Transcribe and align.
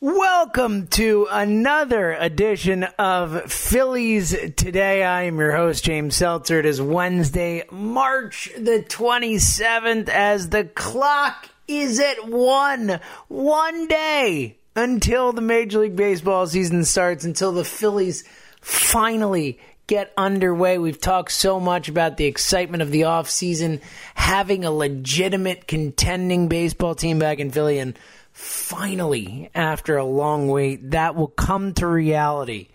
Welcome 0.00 0.86
to 0.90 1.26
another 1.28 2.12
edition 2.12 2.84
of 2.84 3.50
Phillies 3.50 4.30
Today. 4.54 5.02
I 5.02 5.22
am 5.22 5.38
your 5.38 5.50
host, 5.50 5.82
James 5.82 6.14
Seltzer. 6.14 6.60
It 6.60 6.66
is 6.66 6.80
Wednesday, 6.80 7.64
March 7.72 8.48
the 8.56 8.84
27th, 8.88 10.08
as 10.08 10.50
the 10.50 10.66
clock 10.66 11.48
is 11.66 11.98
at 11.98 12.28
one. 12.28 13.00
One 13.26 13.88
day 13.88 14.58
until 14.76 15.32
the 15.32 15.40
Major 15.40 15.80
League 15.80 15.96
Baseball 15.96 16.46
season 16.46 16.84
starts, 16.84 17.24
until 17.24 17.50
the 17.50 17.64
Phillies 17.64 18.22
finally 18.60 19.58
get 19.88 20.12
underway. 20.16 20.78
We've 20.78 21.00
talked 21.00 21.32
so 21.32 21.58
much 21.58 21.88
about 21.88 22.18
the 22.18 22.26
excitement 22.26 22.84
of 22.84 22.92
the 22.92 23.00
offseason, 23.00 23.80
having 24.14 24.64
a 24.64 24.70
legitimate 24.70 25.66
contending 25.66 26.46
baseball 26.46 26.94
team 26.94 27.18
back 27.18 27.40
in 27.40 27.50
Philly, 27.50 27.80
and 27.80 27.98
finally, 28.38 29.50
after 29.52 29.96
a 29.96 30.04
long 30.04 30.46
wait, 30.46 30.92
that 30.92 31.16
will 31.16 31.26
come 31.26 31.74
to 31.74 31.86
reality 31.88 32.68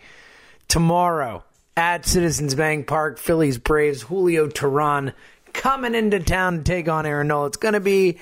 tomorrow 0.68 1.42
at 1.78 2.06
Citizens 2.06 2.54
Bank 2.54 2.86
Park. 2.86 3.18
Phillies 3.18 3.58
Braves, 3.58 4.02
Julio 4.02 4.48
Teheran 4.50 5.14
coming 5.54 5.96
into 5.96 6.20
town 6.20 6.58
to 6.58 6.64
take 6.64 6.90
on 6.90 7.06
Aaron 7.06 7.30
Nola. 7.30 7.48
It's 7.48 7.58
going 7.58 7.76
to 7.76 7.80
be 7.80 8.18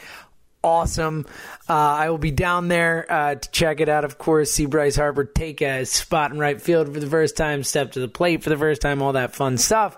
awesome. 0.63 1.25
Uh, 1.69 1.73
I 1.73 2.09
will 2.09 2.17
be 2.17 2.31
down 2.31 2.67
there 2.67 3.05
uh, 3.09 3.35
to 3.35 3.51
check 3.51 3.79
it 3.79 3.89
out, 3.89 4.03
of 4.03 4.17
course. 4.17 4.51
See 4.51 4.65
Bryce 4.65 4.95
Harper 4.95 5.25
take 5.25 5.61
a 5.61 5.85
spot 5.85 6.31
in 6.31 6.39
right 6.39 6.61
field 6.61 6.93
for 6.93 6.99
the 6.99 7.07
first 7.07 7.37
time, 7.37 7.63
step 7.63 7.93
to 7.93 7.99
the 7.99 8.07
plate 8.07 8.43
for 8.43 8.49
the 8.49 8.57
first 8.57 8.81
time, 8.81 9.01
all 9.01 9.13
that 9.13 9.35
fun 9.35 9.57
stuff. 9.57 9.97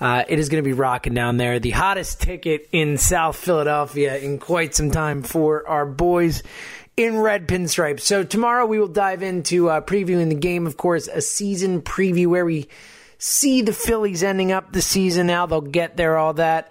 Uh, 0.00 0.24
it 0.28 0.38
is 0.38 0.48
going 0.48 0.62
to 0.62 0.68
be 0.68 0.72
rocking 0.72 1.14
down 1.14 1.36
there. 1.36 1.58
The 1.58 1.70
hottest 1.70 2.20
ticket 2.20 2.68
in 2.72 2.98
South 2.98 3.36
Philadelphia 3.36 4.16
in 4.18 4.38
quite 4.38 4.74
some 4.74 4.90
time 4.90 5.22
for 5.22 5.66
our 5.68 5.86
boys 5.86 6.42
in 6.96 7.18
red 7.18 7.48
pinstripes. 7.48 8.00
So 8.00 8.22
tomorrow 8.22 8.66
we 8.66 8.78
will 8.78 8.88
dive 8.88 9.22
into 9.22 9.68
uh, 9.68 9.80
previewing 9.80 10.28
the 10.28 10.34
game, 10.34 10.66
of 10.66 10.76
course, 10.76 11.08
a 11.08 11.20
season 11.20 11.82
preview 11.82 12.26
where 12.28 12.44
we 12.44 12.68
see 13.18 13.62
the 13.62 13.72
Phillies 13.72 14.22
ending 14.22 14.52
up 14.52 14.72
the 14.72 14.82
season, 14.82 15.28
how 15.28 15.46
they'll 15.46 15.60
get 15.60 15.96
there, 15.96 16.16
all 16.16 16.34
that 16.34 16.70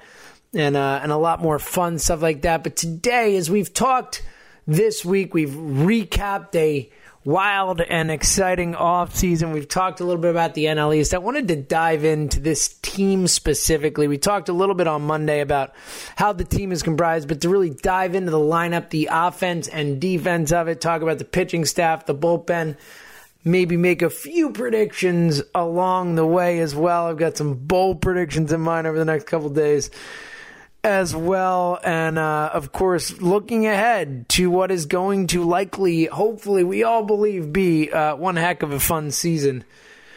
and 0.53 0.75
uh, 0.77 0.99
and 1.01 1.11
a 1.11 1.17
lot 1.17 1.41
more 1.41 1.59
fun 1.59 1.99
stuff 1.99 2.21
like 2.21 2.43
that. 2.43 2.63
But 2.63 2.75
today, 2.75 3.35
as 3.37 3.49
we've 3.49 3.73
talked 3.73 4.23
this 4.67 5.03
week, 5.03 5.33
we've 5.33 5.49
recapped 5.49 6.55
a 6.55 6.89
wild 7.25 7.79
and 7.81 8.11
exciting 8.11 8.75
off 8.75 9.15
season. 9.15 9.51
We've 9.51 9.67
talked 9.67 9.99
a 9.99 10.03
little 10.03 10.21
bit 10.21 10.31
about 10.31 10.53
the 10.53 10.65
NL 10.65 10.95
East. 10.95 11.13
I 11.13 11.19
wanted 11.19 11.47
to 11.49 11.55
dive 11.55 12.03
into 12.03 12.39
this 12.39 12.69
team 12.81 13.27
specifically. 13.27 14.07
We 14.07 14.17
talked 14.17 14.49
a 14.49 14.53
little 14.53 14.75
bit 14.75 14.87
on 14.87 15.03
Monday 15.03 15.39
about 15.39 15.73
how 16.15 16.33
the 16.33 16.43
team 16.43 16.71
is 16.71 16.83
comprised, 16.83 17.27
but 17.27 17.41
to 17.41 17.49
really 17.49 17.69
dive 17.69 18.15
into 18.15 18.31
the 18.31 18.37
lineup, 18.37 18.89
the 18.89 19.09
offense 19.11 19.67
and 19.67 20.01
defense 20.01 20.51
of 20.51 20.67
it, 20.67 20.81
talk 20.81 21.01
about 21.01 21.17
the 21.17 21.25
pitching 21.25 21.65
staff, 21.65 22.05
the 22.05 22.15
bullpen. 22.15 22.77
Maybe 23.45 23.75
make 23.75 24.01
a 24.01 24.09
few 24.09 24.51
predictions 24.51 25.41
along 25.53 26.15
the 26.15 26.25
way 26.25 26.59
as 26.59 26.73
well. 26.73 27.07
I've 27.07 27.17
got 27.17 27.35
some 27.35 27.55
bold 27.55 28.01
predictions 28.01 28.53
in 28.53 28.61
mind 28.61 28.87
over 28.87 28.97
the 28.97 29.03
next 29.03 29.27
couple 29.27 29.49
days 29.49 29.91
as 30.83 31.15
well. 31.15 31.79
And 31.83 32.19
uh, 32.19 32.51
of 32.53 32.71
course, 32.71 33.21
looking 33.21 33.65
ahead 33.65 34.27
to 34.29 34.49
what 34.49 34.71
is 34.71 34.85
going 34.85 35.27
to 35.27 35.43
likely, 35.43 36.05
hopefully, 36.05 36.63
we 36.63 36.83
all 36.83 37.03
believe 37.03 37.53
be 37.53 37.91
uh, 37.91 38.15
one 38.15 38.35
heck 38.35 38.63
of 38.63 38.71
a 38.71 38.79
fun 38.79 39.11
season 39.11 39.63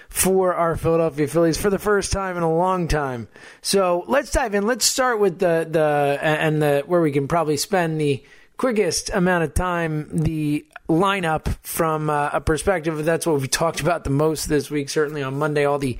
for 0.08 0.54
our 0.54 0.76
Philadelphia 0.76 1.26
Phillies 1.26 1.58
for 1.58 1.68
the 1.68 1.78
first 1.78 2.12
time 2.12 2.36
in 2.36 2.42
a 2.42 2.54
long 2.54 2.88
time. 2.88 3.28
So 3.60 4.04
let's 4.06 4.30
dive 4.30 4.54
in. 4.54 4.66
Let's 4.66 4.84
start 4.84 5.20
with 5.20 5.38
the 5.38 5.66
the 5.70 6.18
and 6.22 6.62
the 6.62 6.84
where 6.86 7.00
we 7.00 7.12
can 7.12 7.28
probably 7.28 7.56
spend 7.56 8.00
the 8.00 8.24
quickest 8.56 9.10
amount 9.10 9.44
of 9.44 9.52
time 9.52 10.08
the 10.10 10.64
lineup 10.88 11.54
from 11.62 12.08
uh, 12.08 12.30
a 12.32 12.40
perspective. 12.40 13.04
That's 13.04 13.26
what 13.26 13.40
we 13.40 13.48
talked 13.48 13.80
about 13.80 14.04
the 14.04 14.10
most 14.10 14.48
this 14.48 14.70
week. 14.70 14.88
Certainly 14.88 15.22
on 15.22 15.38
Monday, 15.38 15.64
all 15.64 15.78
the 15.78 15.98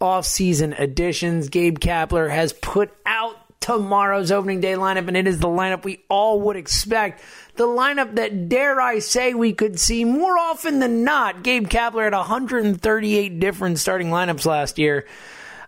off-season 0.00 0.72
additions. 0.72 1.48
Gabe 1.48 1.78
Kapler 1.78 2.28
has 2.28 2.52
put 2.52 2.92
out 3.06 3.36
tomorrow's 3.62 4.30
opening 4.30 4.60
day 4.60 4.74
lineup, 4.74 5.08
and 5.08 5.16
it 5.16 5.26
is 5.26 5.38
the 5.38 5.48
lineup 5.48 5.84
we 5.84 6.04
all 6.10 6.42
would 6.42 6.56
expect. 6.56 7.22
The 7.54 7.66
lineup 7.66 8.16
that, 8.16 8.48
dare 8.48 8.80
I 8.80 8.98
say, 8.98 9.32
we 9.32 9.54
could 9.54 9.80
see 9.80 10.04
more 10.04 10.36
often 10.36 10.80
than 10.80 11.04
not. 11.04 11.42
Gabe 11.42 11.68
Kapler 11.68 12.04
had 12.04 12.12
138 12.12 13.40
different 13.40 13.78
starting 13.78 14.08
lineups 14.08 14.44
last 14.44 14.78
year. 14.78 15.06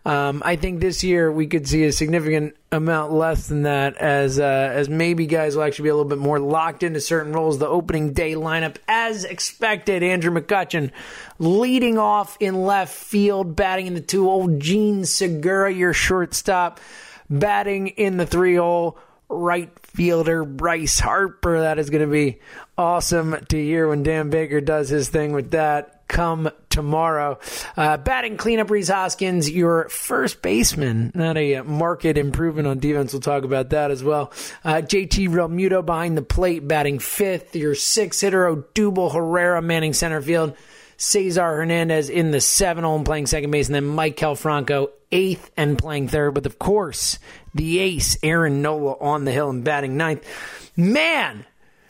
Um, 0.06 0.42
I 0.44 0.56
think 0.56 0.80
this 0.80 1.02
year 1.02 1.32
we 1.32 1.46
could 1.46 1.66
see 1.66 1.84
a 1.84 1.92
significant 1.92 2.56
amount 2.70 3.12
less 3.12 3.46
than 3.46 3.62
that, 3.62 3.96
as 3.96 4.38
uh, 4.38 4.42
as 4.42 4.86
maybe 4.90 5.26
guys 5.26 5.56
will 5.56 5.62
actually 5.62 5.84
be 5.84 5.88
a 5.90 5.94
little 5.94 6.10
bit 6.10 6.18
more 6.18 6.38
locked 6.38 6.82
into 6.82 7.00
certain 7.00 7.32
roles. 7.32 7.58
The 7.58 7.68
opening 7.68 8.12
day 8.12 8.34
lineup, 8.34 8.76
as 8.86 9.24
expected, 9.24 10.02
Andrew 10.02 10.30
McCutchen 10.30 10.90
leading 11.38 11.96
off 11.96 12.36
in 12.38 12.64
left 12.64 12.94
field, 12.94 13.56
batting 13.56 13.86
in 13.86 13.94
the 13.94 14.02
two. 14.02 14.28
Old 14.28 14.60
Jean 14.60 15.06
Segura, 15.06 15.72
your 15.72 15.94
shortstop 15.94 16.80
batting 17.28 17.88
in 17.88 18.16
the 18.16 18.26
three 18.26 18.56
hole. 18.56 18.98
Right 19.28 19.70
fielder 19.86 20.44
Bryce 20.44 21.00
Harper. 21.00 21.60
That 21.60 21.78
is 21.78 21.88
going 21.88 22.04
to 22.04 22.12
be 22.12 22.40
awesome 22.76 23.36
to 23.48 23.56
hear 23.56 23.88
when 23.88 24.02
Dan 24.02 24.28
Baker 24.28 24.60
does 24.60 24.90
his 24.90 25.08
thing 25.08 25.32
with 25.32 25.52
that 25.52 25.94
come 26.08 26.50
tomorrow. 26.68 27.38
Uh, 27.76 27.96
batting 27.96 28.36
cleanup, 28.36 28.70
Rhys 28.70 28.88
Hoskins, 28.88 29.50
your 29.50 29.88
first 29.88 30.42
baseman. 30.42 31.12
Not 31.14 31.36
a 31.36 31.62
market 31.62 32.18
improvement 32.18 32.68
on 32.68 32.78
defense. 32.78 33.12
We'll 33.12 33.20
talk 33.20 33.44
about 33.44 33.70
that 33.70 33.90
as 33.90 34.04
well. 34.04 34.32
Uh, 34.64 34.76
JT 34.76 35.28
Realmuto 35.28 35.84
behind 35.84 36.16
the 36.16 36.22
plate, 36.22 36.66
batting 36.66 36.98
fifth. 36.98 37.56
Your 37.56 37.74
six 37.74 38.20
hitter, 38.20 38.54
Odubel 38.54 39.12
Herrera, 39.12 39.62
manning 39.62 39.92
center 39.92 40.20
field. 40.20 40.56
Cesar 40.96 41.56
Hernandez 41.56 42.08
in 42.08 42.30
the 42.30 42.40
seven 42.40 42.84
hole 42.84 43.02
playing 43.02 43.26
second 43.26 43.50
base, 43.50 43.66
and 43.66 43.74
then 43.74 43.84
Maikel 43.84 44.38
Franco 44.38 44.90
eighth 45.14 45.50
and 45.56 45.78
playing 45.78 46.08
third. 46.08 46.34
But 46.34 46.44
of 46.44 46.58
course, 46.58 47.18
the 47.54 47.78
ace, 47.78 48.18
Aaron 48.22 48.60
Nola, 48.60 48.98
on 49.00 49.24
the 49.24 49.32
hill 49.32 49.48
and 49.48 49.64
batting 49.64 49.96
ninth. 49.96 50.26
Man, 50.76 51.46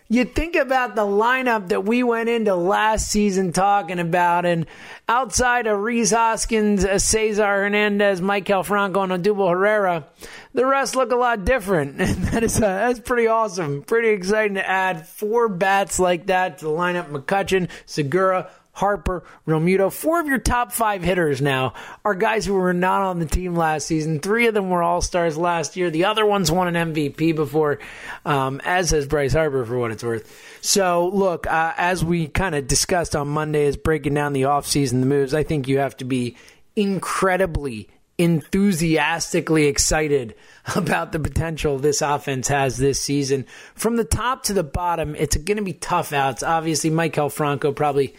you 0.09 0.27
think 0.27 0.55
about 0.55 0.95
the 0.95 1.03
lineup 1.03 1.69
that 1.69 1.85
we 1.85 2.03
went 2.03 2.29
into 2.29 2.55
last 2.55 3.11
season 3.11 3.53
talking 3.53 3.99
about, 3.99 4.45
and 4.45 4.67
outside 5.09 5.67
of 5.67 5.81
Rhys 5.81 6.11
Hoskins, 6.11 6.83
Cesar 7.03 7.43
Hernandez, 7.43 8.21
Maikel 8.21 8.65
Franco, 8.65 9.01
and 9.03 9.13
Odubel 9.13 9.51
Herrera, 9.51 10.07
the 10.53 10.67
rest 10.67 10.95
look 10.95 11.11
a 11.11 11.17
lot 11.17 11.47
different. 11.47 12.01
And 12.01 12.25
that 12.27 12.45
is 12.45 12.57
uh, 12.59 12.61
that's 12.61 13.01
pretty 13.01 13.29
awesome. 13.29 13.83
Pretty 13.83 14.11
exciting 14.11 14.55
to 14.55 14.69
add 14.69 15.07
four 15.09 15.49
bats 15.49 15.99
like 15.99 16.27
that 16.27 16.59
to 16.59 16.67
the 16.67 16.71
lineup. 16.71 17.11
McCutchen, 17.11 17.71
Segura, 17.87 18.51
Harper, 18.75 19.23
Realmuto. 19.47 19.91
Four 19.93 20.21
of 20.21 20.27
your 20.27 20.39
top 20.39 20.73
five 20.73 21.03
hitters 21.03 21.41
now 21.41 21.75
are 22.05 22.15
guys 22.15 22.45
who 22.45 22.55
were 22.55 22.75
not 22.75 23.03
on 23.03 23.21
the 23.21 23.27
team 23.27 23.55
last 23.55 23.87
season. 23.87 24.19
Three 24.19 24.49
of 24.49 24.55
them 24.55 24.69
were 24.69 24.83
All 24.83 25.01
Stars 25.01 25.37
last 25.37 25.77
year. 25.77 25.91
The 25.91 26.07
other 26.07 26.27
ones 26.27 26.51
won 26.51 26.75
an 26.75 26.93
MVP 26.93 27.37
before, 27.37 27.79
um, 28.25 28.61
as 28.65 28.91
has 28.91 29.07
Bryce 29.07 29.33
Harper 29.33 29.65
for 29.65 29.79
what 29.79 29.93
it's 29.93 30.03
worth. 30.03 30.31
So, 30.61 31.09
look, 31.09 31.47
uh, 31.47 31.73
as 31.77 32.05
we 32.05 32.27
kind 32.27 32.55
of 32.55 32.67
discussed 32.67 33.15
on 33.15 33.29
Monday, 33.29 33.65
is 33.65 33.77
breaking 33.77 34.15
down 34.15 34.33
the 34.33 34.43
offseason, 34.43 35.01
the 35.01 35.07
moves, 35.07 35.35
I 35.35 35.45
think 35.45 35.69
you 35.69 35.79
have 35.79 35.97
to 35.99 36.05
be 36.05 36.37
incredibly 36.75 37.89
enthusiastically 38.19 39.67
excited 39.67 40.35
about 40.77 41.13
the 41.13 41.19
potential 41.19 41.79
this 41.79 42.03
offense 42.03 42.49
has 42.49 42.77
this 42.77 43.01
season. 43.01 43.47
From 43.75 43.97
the 43.97 44.05
top 44.05 44.45
to 44.45 44.53
the 44.53 44.63
bottom, 44.63 45.15
it's 45.15 45.37
going 45.37 45.57
to 45.57 45.63
be 45.63 45.73
tough 45.73 46.13
outs. 46.13 46.43
Obviously, 46.43 46.91
Maikel 46.91 47.31
Franco 47.31 47.73
probably 47.73 48.15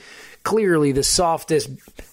clearly 0.45 0.93
the 0.93 1.03
softest 1.03 1.69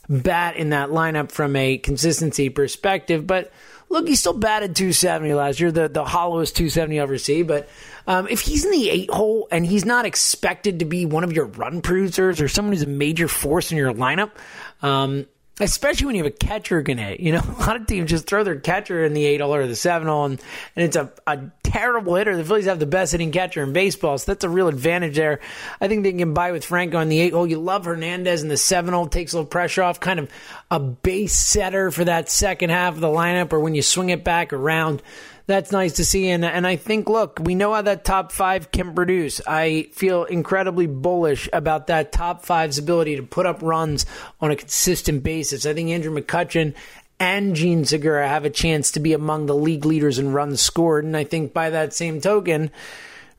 bat 0.08 0.56
in 0.56 0.70
that 0.70 0.88
lineup 0.88 1.30
from 1.30 1.54
a 1.54 1.78
consistency 1.78 2.48
perspective. 2.48 3.26
But 3.26 3.52
look, 3.88 4.08
he 4.08 4.16
still 4.16 4.32
batted 4.32 4.74
270 4.74 5.34
last 5.34 5.60
year, 5.60 5.70
the, 5.70 5.88
the 5.88 6.04
hollowest 6.04 6.56
270 6.56 6.96
you 6.96 7.02
ever 7.02 7.18
see. 7.18 7.42
But 7.42 7.68
um, 8.06 8.26
if 8.28 8.40
he's 8.40 8.64
in 8.64 8.72
the 8.72 8.90
eight 8.90 9.10
hole 9.10 9.46
and 9.52 9.64
he's 9.64 9.84
not 9.84 10.06
expected 10.06 10.80
to 10.80 10.84
be 10.86 11.06
one 11.06 11.22
of 11.22 11.32
your 11.32 11.44
run 11.44 11.82
producers 11.82 12.40
or 12.40 12.48
someone 12.48 12.72
who's 12.72 12.82
a 12.82 12.86
major 12.86 13.28
force 13.28 13.70
in 13.70 13.76
your 13.78 13.92
lineup, 13.92 14.32
um, 14.80 15.26
especially 15.60 16.06
when 16.06 16.16
you 16.16 16.24
have 16.24 16.32
a 16.32 16.36
catcher 16.36 16.82
hit. 16.82 17.20
You 17.20 17.32
know, 17.32 17.42
a 17.58 17.60
lot 17.60 17.76
of 17.76 17.86
teams 17.86 18.10
just 18.10 18.26
throw 18.26 18.44
their 18.44 18.58
catcher 18.58 19.04
in 19.04 19.12
the 19.12 19.24
eight 19.26 19.40
hole 19.40 19.54
or 19.54 19.66
the 19.66 19.76
seven 19.76 20.08
hole, 20.08 20.24
and, 20.24 20.40
and 20.74 20.84
it's 20.84 20.96
a, 20.96 21.12
a 21.26 21.38
terrible 21.72 22.16
hitter. 22.16 22.36
The 22.36 22.44
Phillies 22.44 22.66
have 22.66 22.78
the 22.78 22.86
best 22.86 23.12
hitting 23.12 23.32
catcher 23.32 23.62
in 23.62 23.72
baseball, 23.72 24.18
so 24.18 24.30
that's 24.30 24.44
a 24.44 24.48
real 24.48 24.68
advantage 24.68 25.16
there. 25.16 25.40
I 25.80 25.88
think 25.88 26.02
they 26.02 26.12
can 26.12 26.34
buy 26.34 26.52
with 26.52 26.66
Franco 26.66 27.00
in 27.00 27.08
the 27.08 27.18
eight 27.18 27.32
hole. 27.32 27.46
You 27.46 27.58
love 27.58 27.86
Hernandez 27.86 28.42
in 28.42 28.48
the 28.48 28.58
seven 28.58 28.92
hole, 28.92 29.06
takes 29.06 29.32
a 29.32 29.36
little 29.36 29.48
pressure 29.48 29.82
off, 29.82 29.98
kind 29.98 30.18
of 30.18 30.30
a 30.70 30.78
base 30.78 31.34
setter 31.34 31.90
for 31.90 32.04
that 32.04 32.28
second 32.28 32.70
half 32.70 32.94
of 32.94 33.00
the 33.00 33.08
lineup, 33.08 33.52
or 33.52 33.60
when 33.60 33.74
you 33.74 33.82
swing 33.82 34.10
it 34.10 34.22
back 34.22 34.52
around 34.52 35.02
that's 35.46 35.72
nice 35.72 35.94
to 35.94 36.04
see. 36.04 36.28
And, 36.28 36.44
and 36.44 36.66
I 36.66 36.76
think, 36.76 37.08
look, 37.08 37.38
we 37.42 37.54
know 37.54 37.74
how 37.74 37.82
that 37.82 38.04
top 38.04 38.32
five 38.32 38.70
can 38.70 38.94
produce. 38.94 39.40
I 39.46 39.88
feel 39.92 40.24
incredibly 40.24 40.86
bullish 40.86 41.48
about 41.52 41.88
that 41.88 42.12
top 42.12 42.44
five's 42.44 42.78
ability 42.78 43.16
to 43.16 43.22
put 43.22 43.46
up 43.46 43.62
runs 43.62 44.06
on 44.40 44.50
a 44.50 44.56
consistent 44.56 45.22
basis. 45.22 45.66
I 45.66 45.74
think 45.74 45.90
Andrew 45.90 46.14
McCutchen 46.14 46.74
and 47.22 47.54
Jean 47.54 47.84
Segura 47.84 48.26
have 48.26 48.44
a 48.44 48.50
chance 48.50 48.90
to 48.90 48.98
be 48.98 49.12
among 49.12 49.46
the 49.46 49.54
league 49.54 49.84
leaders 49.84 50.18
in 50.18 50.32
runs 50.32 50.60
scored. 50.60 51.04
And 51.04 51.16
I 51.16 51.22
think 51.22 51.52
by 51.52 51.70
that 51.70 51.94
same 51.94 52.20
token, 52.20 52.72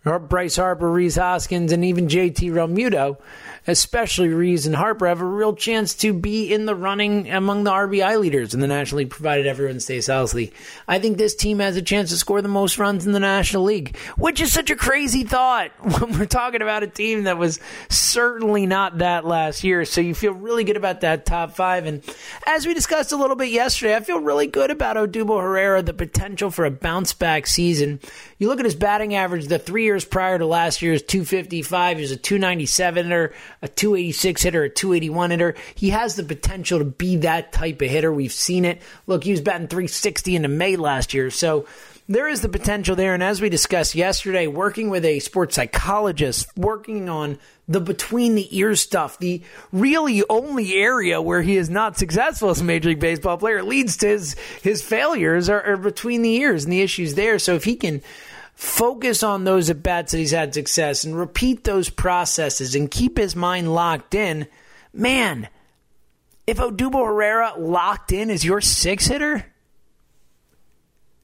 Bryce 0.06 0.56
Harper, 0.56 0.89
Rhys 0.89 1.18
Hoskins, 1.18 1.74
and 1.74 1.83
even 1.83 2.07
JT 2.07 2.50
Realmuto 2.50 3.18
especially 3.68 4.30
Rhys 4.30 4.65
and 4.65 4.75
Harper, 4.75 5.07
have 5.07 5.21
a 5.21 5.25
real 5.25 5.56
chance 5.56 5.94
to 5.95 6.13
be 6.13 6.54
in 6.54 6.65
the 6.65 6.75
running 6.75 7.30
among 7.30 7.63
the 7.63 7.71
RBI 7.71 8.19
leaders 8.19 8.54
in 8.54 8.60
the 8.60 8.68
National 8.68 9.00
League, 9.00 9.10
provided 9.10 9.48
everyone 9.48 9.80
stays 9.80 10.07
healthy. 10.07 10.54
I 10.88 11.00
think 11.00 11.18
this 11.18 11.36
team 11.36 11.60
has 11.60 11.75
a 11.75 11.81
chance 11.81 12.10
to 12.10 12.18
score 12.18 12.42
the 12.42 12.48
most 12.48 12.77
runs 12.77 13.06
in 13.06 13.13
the 13.13 13.19
National 13.19 13.63
League, 13.63 13.98
which 14.18 14.42
is 14.42 14.51
such 14.51 14.69
a 14.69 14.75
crazy 14.75 15.24
thought 15.24 15.71
when 15.80 16.18
we're 16.18 16.25
talking 16.25 16.62
about 16.62 16.83
a 16.83 16.88
team 16.88 17.24
that 17.24 17.38
was 17.38 17.60
certainly 17.89 18.65
not 18.65 18.98
that 18.98 19.25
last 19.25 19.63
year. 19.63 19.86
So 19.86 20.01
you 20.01 20.13
feel 20.13 20.33
really 20.33 20.63
good 20.63 20.77
about 20.77 21.01
that 21.01 21.25
top 21.25 21.56
five. 21.56 21.86
And 21.86 22.04
as 22.45 22.68
we 22.68 22.74
discussed 22.74 23.12
a 23.12 23.18
little 23.18 23.36
bit 23.36 23.50
yesterday, 23.50 23.95
I 23.95 24.01
feel 24.01 24.19
really 24.19 24.48
good 24.48 24.71
about 24.71 24.98
Odubel 24.98 25.42
Herrera, 25.42 25.81
the 25.81 25.94
potential 25.94 26.51
for 26.51 26.66
a 26.66 26.71
bounce 26.71 27.13
back 27.13 27.48
season. 27.48 28.00
You 28.38 28.48
look 28.48 28.59
at 28.59 28.66
his 28.66 28.75
batting 28.75 29.16
average 29.16 29.48
the 29.48 29.59
three 29.59 29.83
years 29.83 30.04
prior 30.04 30.38
to 30.38 30.45
last 30.45 30.81
year's 30.81 31.01
255, 31.01 31.98
he 31.98 32.01
was 32.01 32.12
a 32.12 32.18
297 32.18 33.12
or 33.13 33.33
a 33.63 33.68
286 33.69 34.44
hitter, 34.44 34.63
a 34.63 34.69
281 34.69 35.31
hitter. 35.31 35.56
He 35.74 35.89
has 35.92 36.15
the 36.15 36.24
potential 36.24 36.80
to 36.80 36.86
be 36.86 37.15
that 37.18 37.54
type 37.54 37.81
of 37.81 37.89
hitter. 37.89 38.12
We've 38.12 38.31
seen 38.31 38.65
it. 38.65 38.81
Look, 39.07 39.24
he 39.24 39.31
was 39.31 39.42
batting 39.42 39.69
360 39.69 40.36
into 40.36 40.50
May 40.50 40.75
last 40.75 41.13
year. 41.13 41.31
So 41.31 41.65
there 42.10 42.27
is 42.27 42.42
the 42.42 42.50
potential 42.50 42.98
there. 42.98 43.13
And 43.13 43.24
as 43.24 43.42
we 43.42 43.48
discussed 43.48 43.95
yesterday, 43.95 44.48
working 44.48 44.89
with 44.89 45.06
a 45.06 45.19
sports 45.19 45.56
psychologist, 45.56 46.48
working 46.57 47.07
on 47.07 47.39
the 47.69 47.80
between 47.80 48.36
the 48.36 48.56
ears 48.57 48.81
stuff, 48.81 49.18
the 49.19 49.42
really 49.71 50.24
only 50.30 50.74
area 50.74 51.21
where 51.21 51.42
he 51.42 51.56
is 51.56 51.69
not 51.69 51.98
successful 51.98 52.50
as 52.50 52.59
a 52.59 52.66
Major 52.66 52.89
League 52.89 53.00
Baseball 53.00 53.38
player 53.38 53.63
leads 53.63 53.95
to 53.98 54.07
his, 54.07 54.36
his 54.62 54.81
failures 54.81 55.48
are, 55.48 55.63
are 55.63 55.77
between 55.77 56.21
the 56.21 56.36
ears 56.36 56.66
and 56.66 56.74
the 56.74 56.81
issues 56.81 57.13
there. 57.13 57.39
So 57.39 57.56
if 57.56 57.63
he 57.63 57.77
can 57.77 58.01
focus 58.56 59.24
on 59.24 59.44
those 59.44 59.70
at 59.70 59.84
bats 59.84 60.12
that 60.12 60.18
he's 60.20 60.32
had 60.32 60.54
success 60.54 61.04
and 61.04 61.18
repeat 61.18 61.64
those 61.64 61.90
processes 61.90 62.76
and 62.76 62.90
keep 62.90 63.18
his 63.18 63.36
mind 63.36 63.74
locked 63.74 64.16
in, 64.16 64.48
man, 64.94 65.48
if 66.46 66.58
Odubel 66.58 67.06
Herrera 67.06 67.54
locked 67.58 68.12
in 68.12 68.30
as 68.30 68.44
your 68.44 68.62
six 68.62 69.08
hitter, 69.08 69.46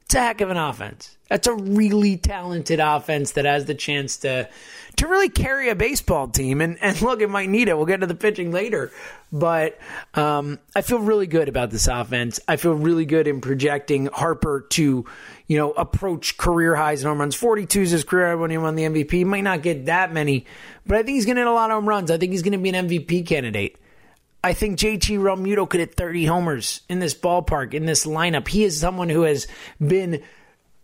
it's 0.10 0.16
a 0.16 0.22
heck 0.22 0.42
of 0.42 0.50
an 0.50 0.58
offense. 0.58 1.16
That's 1.30 1.46
a 1.46 1.54
really 1.54 2.18
talented 2.18 2.80
offense 2.80 3.34
that 3.34 3.46
has 3.46 3.66
the 3.66 3.76
chance 3.76 4.18
to 4.18 4.50
to 4.96 5.08
really 5.08 5.30
carry 5.30 5.70
a 5.70 5.76
baseball 5.76 6.28
team. 6.30 6.62
And, 6.62 6.80
and 6.82 7.00
look, 7.04 7.22
it 7.22 7.30
might 7.30 7.48
need 7.48 7.68
it. 7.68 7.78
We'll 7.78 7.86
get 7.86 8.00
to 8.02 8.08
the 8.08 8.16
pitching 8.16 8.52
later. 8.52 8.92
But 9.32 9.78
um, 10.16 10.58
I 10.76 10.82
feel 10.82 10.98
really 10.98 11.28
good 11.28 11.48
about 11.48 11.70
this 11.70 11.88
offense. 11.88 12.40
I 12.48 12.56
feel 12.56 12.74
really 12.74 13.06
good 13.06 13.28
in 13.28 13.40
projecting 13.40 14.08
Harper 14.08 14.66
to, 14.72 15.06
you 15.46 15.58
know, 15.58 15.74
approach 15.74 16.38
career 16.38 16.76
highs 16.76 17.04
in 17.04 17.08
home 17.08 17.20
runs. 17.20 17.36
42 17.36 17.82
is 17.82 17.92
his 17.92 18.04
career 18.04 18.30
high 18.30 18.36
when 18.36 18.50
he 18.50 18.58
won 18.58 18.74
the 18.74 18.86
MVP. 18.86 19.12
He 19.12 19.24
might 19.26 19.44
not 19.44 19.62
get 19.62 19.86
that 19.86 20.12
many, 20.12 20.48
but 20.88 20.98
I 20.98 21.04
think 21.04 21.18
he's 21.18 21.26
going 21.26 21.36
to 21.36 21.42
hit 21.42 21.48
a 21.48 21.54
lot 21.54 21.70
of 21.70 21.76
home 21.76 21.88
runs. 21.88 22.10
I 22.10 22.18
think 22.18 22.32
he's 22.32 22.42
going 22.42 22.54
to 22.54 22.58
be 22.58 22.70
an 22.70 22.88
MVP 22.88 23.28
candidate. 23.28 23.78
I 24.44 24.54
think 24.54 24.80
JT 24.80 25.20
Realmuto 25.20 25.68
could 25.68 25.82
hit 25.82 25.96
30 25.96 26.26
homers 26.26 26.82
in 26.88 27.00
this 27.00 27.14
ballpark, 27.14 27.74
in 27.74 27.86
this 27.86 28.06
lineup. 28.06 28.48
He 28.48 28.64
is 28.64 28.80
someone 28.80 29.10
who 29.10 29.24
has 29.24 29.48
been 29.86 30.24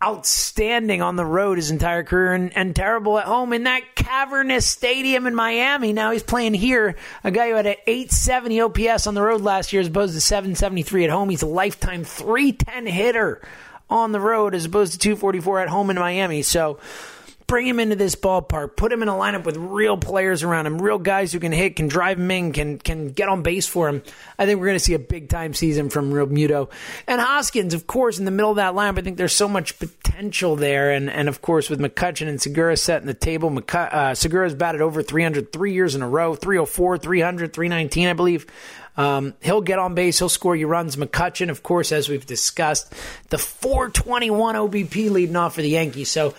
outstanding 0.03 1.01
on 1.01 1.15
the 1.15 1.25
road 1.25 1.57
his 1.57 1.71
entire 1.71 2.03
career 2.03 2.33
and, 2.33 2.55
and, 2.55 2.75
terrible 2.75 3.17
at 3.17 3.25
home 3.25 3.53
in 3.53 3.63
that 3.63 3.95
cavernous 3.95 4.65
stadium 4.65 5.25
in 5.25 5.33
Miami. 5.33 5.93
Now 5.93 6.11
he's 6.11 6.21
playing 6.21 6.53
here. 6.53 6.95
A 7.23 7.31
guy 7.31 7.49
who 7.49 7.55
had 7.55 7.65
an 7.65 7.75
870 7.87 8.61
OPS 8.61 9.07
on 9.07 9.13
the 9.13 9.21
road 9.21 9.41
last 9.41 9.71
year 9.71 9.81
as 9.81 9.87
opposed 9.87 10.13
to 10.13 10.21
773 10.21 11.05
at 11.05 11.09
home. 11.09 11.29
He's 11.29 11.41
a 11.41 11.47
lifetime 11.47 12.03
310 12.03 12.87
hitter 12.87 13.41
on 13.89 14.11
the 14.11 14.19
road 14.19 14.53
as 14.53 14.65
opposed 14.65 14.93
to 14.93 14.99
244 14.99 15.61
at 15.61 15.69
home 15.69 15.89
in 15.89 15.97
Miami. 15.97 16.41
So 16.41 16.79
Bring 17.47 17.67
him 17.67 17.79
into 17.79 17.95
this 17.95 18.15
ballpark. 18.15 18.75
Put 18.75 18.91
him 18.91 19.03
in 19.03 19.07
a 19.07 19.13
lineup 19.13 19.43
with 19.43 19.55
real 19.55 19.97
players 19.97 20.41
around 20.41 20.65
him, 20.65 20.81
real 20.81 20.97
guys 20.97 21.31
who 21.31 21.39
can 21.39 21.51
hit, 21.51 21.75
can 21.75 21.87
drive 21.87 22.19
him 22.19 22.31
in, 22.31 22.53
can 22.53 22.79
can 22.79 23.09
get 23.09 23.29
on 23.29 23.43
base 23.43 23.67
for 23.67 23.87
him. 23.87 24.01
I 24.39 24.45
think 24.45 24.59
we're 24.59 24.65
going 24.65 24.79
to 24.79 24.83
see 24.83 24.95
a 24.95 24.99
big 24.99 25.29
time 25.29 25.53
season 25.53 25.89
from 25.89 26.11
Realmuto 26.11 26.71
and 27.07 27.21
Hoskins. 27.21 27.75
Of 27.75 27.85
course, 27.85 28.17
in 28.17 28.25
the 28.25 28.31
middle 28.31 28.49
of 28.49 28.55
that 28.55 28.73
lineup, 28.73 28.97
I 28.97 29.01
think 29.01 29.17
there's 29.17 29.35
so 29.35 29.47
much 29.47 29.77
potential 29.77 30.55
there. 30.55 30.91
And 30.91 31.09
and 31.09 31.29
of 31.29 31.41
course, 31.43 31.69
with 31.69 31.79
McCutchen 31.79 32.27
and 32.27 32.41
Segura 32.41 32.77
setting 32.77 33.05
the 33.05 33.13
table, 33.13 33.51
McCut- 33.51 33.93
uh, 33.93 34.15
Segura's 34.15 34.55
batted 34.55 34.81
over 34.81 35.03
300 35.03 35.53
three 35.53 35.73
years 35.73 35.93
in 35.93 36.01
a 36.01 36.09
row, 36.09 36.33
304, 36.35 36.97
300, 36.97 37.53
319, 37.53 38.07
I 38.07 38.13
believe. 38.13 38.47
Um, 38.97 39.33
he'll 39.41 39.61
get 39.61 39.79
on 39.79 39.93
base. 39.93 40.19
He'll 40.19 40.29
score 40.29 40.55
you 40.55 40.67
runs. 40.67 40.95
McCutchen, 40.95 41.49
of 41.49 41.63
course, 41.63 41.91
as 41.91 42.09
we've 42.09 42.25
discussed, 42.25 42.93
the 43.29 43.37
421 43.37 44.55
OBP 44.55 45.11
leading 45.11 45.35
off 45.35 45.55
for 45.55 45.61
the 45.61 45.69
Yankees. 45.69 46.09
So 46.09 46.33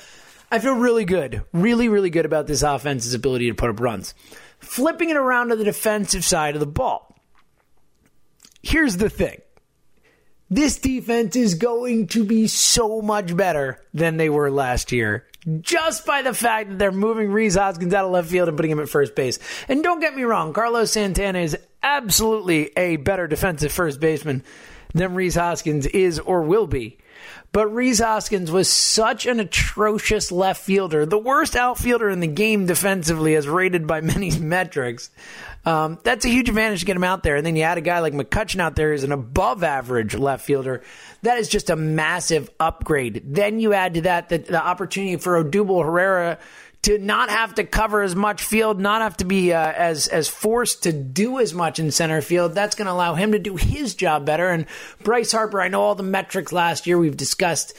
I 0.50 0.58
feel 0.58 0.74
really 0.74 1.04
good, 1.04 1.42
really, 1.52 1.88
really 1.88 2.10
good 2.10 2.24
about 2.24 2.46
this 2.46 2.62
offense's 2.62 3.14
ability 3.14 3.48
to 3.48 3.54
put 3.54 3.70
up 3.70 3.80
runs. 3.80 4.14
Flipping 4.60 5.10
it 5.10 5.16
around 5.16 5.48
to 5.48 5.56
the 5.56 5.64
defensive 5.64 6.24
side 6.24 6.54
of 6.54 6.60
the 6.60 6.66
ball. 6.66 7.18
Here's 8.62 8.96
the 8.96 9.10
thing 9.10 9.40
this 10.48 10.78
defense 10.78 11.34
is 11.34 11.54
going 11.54 12.06
to 12.08 12.24
be 12.24 12.46
so 12.46 13.02
much 13.02 13.36
better 13.36 13.84
than 13.92 14.16
they 14.16 14.28
were 14.30 14.50
last 14.50 14.92
year. 14.92 15.26
Just 15.60 16.06
by 16.06 16.22
the 16.22 16.34
fact 16.34 16.70
that 16.70 16.78
they're 16.78 16.92
moving 16.92 17.30
Rhys 17.30 17.56
Hoskins 17.56 17.94
out 17.94 18.04
of 18.04 18.10
left 18.10 18.28
field 18.28 18.48
and 18.48 18.56
putting 18.56 18.70
him 18.70 18.80
at 18.80 18.88
first 18.88 19.14
base. 19.14 19.38
And 19.68 19.82
don't 19.82 20.00
get 20.00 20.16
me 20.16 20.24
wrong, 20.24 20.52
Carlos 20.52 20.92
Santana 20.92 21.38
is 21.40 21.56
absolutely 21.82 22.70
a 22.76 22.96
better 22.96 23.28
defensive 23.28 23.72
first 23.72 24.00
baseman 24.00 24.42
than 24.92 25.14
Rhys 25.14 25.36
Hoskins 25.36 25.86
is 25.86 26.18
or 26.18 26.42
will 26.42 26.66
be. 26.66 26.98
But 27.52 27.68
Rhys 27.68 28.00
Hoskins 28.00 28.50
was 28.50 28.68
such 28.68 29.24
an 29.26 29.40
atrocious 29.40 30.30
left 30.30 30.62
fielder, 30.62 31.06
the 31.06 31.18
worst 31.18 31.56
outfielder 31.56 32.10
in 32.10 32.20
the 32.20 32.26
game 32.26 32.66
defensively, 32.66 33.34
as 33.34 33.48
rated 33.48 33.86
by 33.86 34.00
many 34.02 34.38
metrics. 34.38 35.10
Um, 35.64 35.98
that's 36.04 36.24
a 36.24 36.28
huge 36.28 36.48
advantage 36.48 36.80
to 36.80 36.86
get 36.86 36.96
him 36.96 37.04
out 37.04 37.22
there. 37.22 37.36
And 37.36 37.44
then 37.44 37.56
you 37.56 37.62
add 37.62 37.78
a 37.78 37.80
guy 37.80 37.98
like 37.98 38.12
McCutchen 38.12 38.60
out 38.60 38.76
there 38.76 38.92
who's 38.92 39.04
an 39.04 39.10
above 39.10 39.64
average 39.64 40.14
left 40.14 40.44
fielder. 40.44 40.82
That 41.22 41.38
is 41.38 41.48
just 41.48 41.70
a 41.70 41.76
massive 41.76 42.50
upgrade. 42.60 43.22
Then 43.24 43.58
you 43.58 43.72
add 43.72 43.94
to 43.94 44.00
that 44.02 44.28
the, 44.28 44.38
the 44.38 44.64
opportunity 44.64 45.16
for 45.16 45.42
Odubel 45.42 45.84
Herrera 45.84 46.38
to 46.86 46.98
not 46.98 47.30
have 47.30 47.56
to 47.56 47.64
cover 47.64 48.00
as 48.02 48.14
much 48.14 48.44
field, 48.44 48.78
not 48.78 49.02
have 49.02 49.16
to 49.16 49.24
be 49.24 49.52
uh, 49.52 49.72
as 49.72 50.06
as 50.06 50.28
forced 50.28 50.84
to 50.84 50.92
do 50.92 51.40
as 51.40 51.52
much 51.52 51.80
in 51.80 51.90
center 51.90 52.20
field. 52.20 52.54
That's 52.54 52.76
going 52.76 52.86
to 52.86 52.92
allow 52.92 53.14
him 53.14 53.32
to 53.32 53.40
do 53.40 53.56
his 53.56 53.96
job 53.96 54.24
better. 54.24 54.48
And 54.48 54.66
Bryce 55.02 55.32
Harper, 55.32 55.60
I 55.60 55.66
know 55.66 55.82
all 55.82 55.96
the 55.96 56.04
metrics 56.04 56.52
last 56.52 56.86
year 56.86 56.96
we've 56.96 57.16
discussed. 57.16 57.74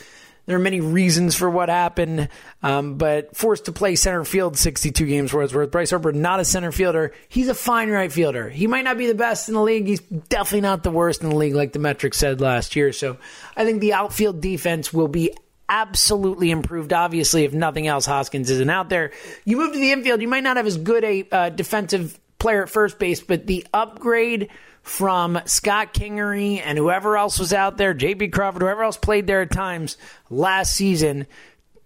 There 0.45 0.57
are 0.57 0.59
many 0.59 0.81
reasons 0.81 1.35
for 1.35 1.49
what 1.49 1.69
happened, 1.69 2.27
um, 2.63 2.97
but 2.97 3.35
forced 3.35 3.65
to 3.65 3.71
play 3.71 3.95
center 3.95 4.25
field 4.25 4.57
62 4.57 5.05
games 5.05 5.31
for 5.31 5.39
worth. 5.39 5.71
Bryce 5.71 5.89
Harper, 5.89 6.11
not 6.11 6.41
a 6.41 6.45
center 6.45 6.73
fielder. 6.73 7.13
He's 7.29 7.47
a 7.47 7.53
fine 7.53 7.89
right 7.89 8.11
fielder. 8.11 8.49
He 8.49 8.67
might 8.67 8.83
not 8.83 8.97
be 8.97 9.07
the 9.07 9.15
best 9.15 9.47
in 9.47 9.55
the 9.55 9.61
league. 9.61 9.87
He's 9.87 9.99
definitely 9.99 10.61
not 10.61 10.83
the 10.83 10.91
worst 10.91 11.21
in 11.21 11.29
the 11.29 11.35
league, 11.35 11.55
like 11.55 11.71
the 11.71 11.79
metrics 11.79 12.17
said 12.17 12.41
last 12.41 12.75
year. 12.75 12.91
So 12.91 13.17
I 13.55 13.63
think 13.63 13.79
the 13.79 13.93
outfield 13.93 14.41
defense 14.41 14.93
will 14.93 15.09
be 15.09 15.31
absolutely 15.69 16.51
improved. 16.51 16.93
Obviously, 16.93 17.43
if 17.43 17.53
nothing 17.53 17.87
else, 17.87 18.05
Hoskins 18.05 18.49
isn't 18.49 18.69
out 18.69 18.89
there. 18.89 19.11
You 19.45 19.57
move 19.57 19.73
to 19.73 19.79
the 19.79 19.91
infield, 19.91 20.21
you 20.21 20.27
might 20.27 20.43
not 20.43 20.57
have 20.57 20.67
as 20.67 20.77
good 20.77 21.03
a 21.03 21.27
uh, 21.31 21.49
defensive 21.49 22.19
player 22.39 22.63
at 22.63 22.69
first 22.69 22.99
base, 22.99 23.21
but 23.21 23.47
the 23.47 23.65
upgrade 23.73 24.49
from 24.87 25.39
Scott 25.45 25.93
Kingery 25.93 26.61
and 26.63 26.77
whoever 26.77 27.17
else 27.17 27.39
was 27.39 27.51
out 27.51 27.77
there, 27.77 27.93
JP 27.93 28.31
Crawford, 28.31 28.61
whoever 28.61 28.83
else 28.83 28.97
played 28.97 29.27
there 29.27 29.41
at 29.41 29.51
times 29.51 29.97
last 30.29 30.73
season, 30.75 31.27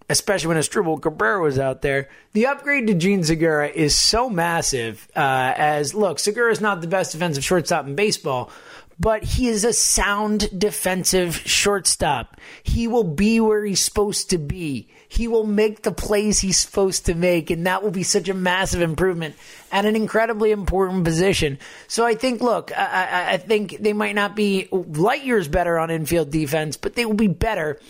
especially 0.08 0.48
when 0.48 0.56
Asdrubal 0.56 1.02
Cabrera 1.02 1.42
was 1.42 1.58
out 1.58 1.82
there, 1.82 2.08
the 2.32 2.46
upgrade 2.46 2.86
to 2.86 2.94
Jean 2.94 3.24
Segura 3.24 3.68
is 3.68 3.98
so 3.98 4.30
massive. 4.30 5.08
Uh, 5.16 5.52
as 5.56 5.94
look, 5.94 6.20
Segura 6.20 6.52
is 6.52 6.60
not 6.60 6.80
the 6.80 6.86
best 6.86 7.12
defensive 7.12 7.42
shortstop 7.42 7.86
in 7.86 7.96
baseball, 7.96 8.50
but 9.02 9.24
he 9.24 9.48
is 9.48 9.64
a 9.64 9.72
sound 9.72 10.48
defensive 10.56 11.36
shortstop. 11.36 12.40
He 12.62 12.86
will 12.86 13.02
be 13.02 13.40
where 13.40 13.64
he's 13.64 13.80
supposed 13.80 14.30
to 14.30 14.38
be. 14.38 14.88
He 15.08 15.26
will 15.26 15.44
make 15.44 15.82
the 15.82 15.90
plays 15.90 16.38
he's 16.38 16.60
supposed 16.60 17.06
to 17.06 17.14
make, 17.14 17.50
and 17.50 17.66
that 17.66 17.82
will 17.82 17.90
be 17.90 18.04
such 18.04 18.28
a 18.28 18.34
massive 18.34 18.80
improvement 18.80 19.34
at 19.72 19.86
an 19.86 19.96
incredibly 19.96 20.52
important 20.52 21.04
position. 21.04 21.58
So 21.88 22.06
I 22.06 22.14
think, 22.14 22.42
look, 22.42 22.70
I, 22.78 23.32
I 23.32 23.36
think 23.38 23.78
they 23.78 23.92
might 23.92 24.14
not 24.14 24.36
be 24.36 24.68
light 24.70 25.24
years 25.24 25.48
better 25.48 25.80
on 25.80 25.90
infield 25.90 26.30
defense, 26.30 26.76
but 26.76 26.94
they 26.94 27.04
will 27.04 27.14
be 27.14 27.26
better. 27.26 27.80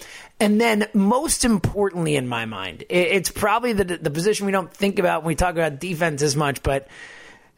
And 0.41 0.59
then, 0.59 0.89
most 0.95 1.45
importantly, 1.45 2.17
in 2.17 2.27
my 2.27 2.47
mind, 2.47 2.85
it's 2.89 3.31
probably 3.31 3.75
the, 3.75 3.85
the 3.85 4.11
position 4.11 4.47
we 4.47 4.53
don't 4.53 4.73
think 4.73 4.99
about 4.99 5.23
when 5.23 5.29
we 5.29 5.35
talk 5.35 5.53
about 5.53 5.79
defense 5.79 6.23
as 6.23 6.35
much, 6.35 6.63
but 6.63 6.89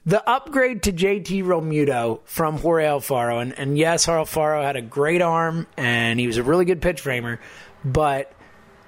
the 0.06 0.28
upgrade 0.28 0.82
to 0.84 0.92
JT 0.92 1.44
Realmuto 1.44 2.20
from 2.24 2.58
Jorge 2.58 2.84
Alfaro, 2.84 3.40
and, 3.40 3.58
and 3.58 3.78
yes, 3.78 4.06
Alfaro 4.06 4.62
had 4.62 4.76
a 4.76 4.82
great 4.82 5.22
arm 5.22 5.66
and 5.76 6.20
he 6.20 6.26
was 6.26 6.36
a 6.36 6.42
really 6.42 6.64
good 6.64 6.82
pitch 6.82 7.00
framer, 7.00 7.40
but 7.84 8.32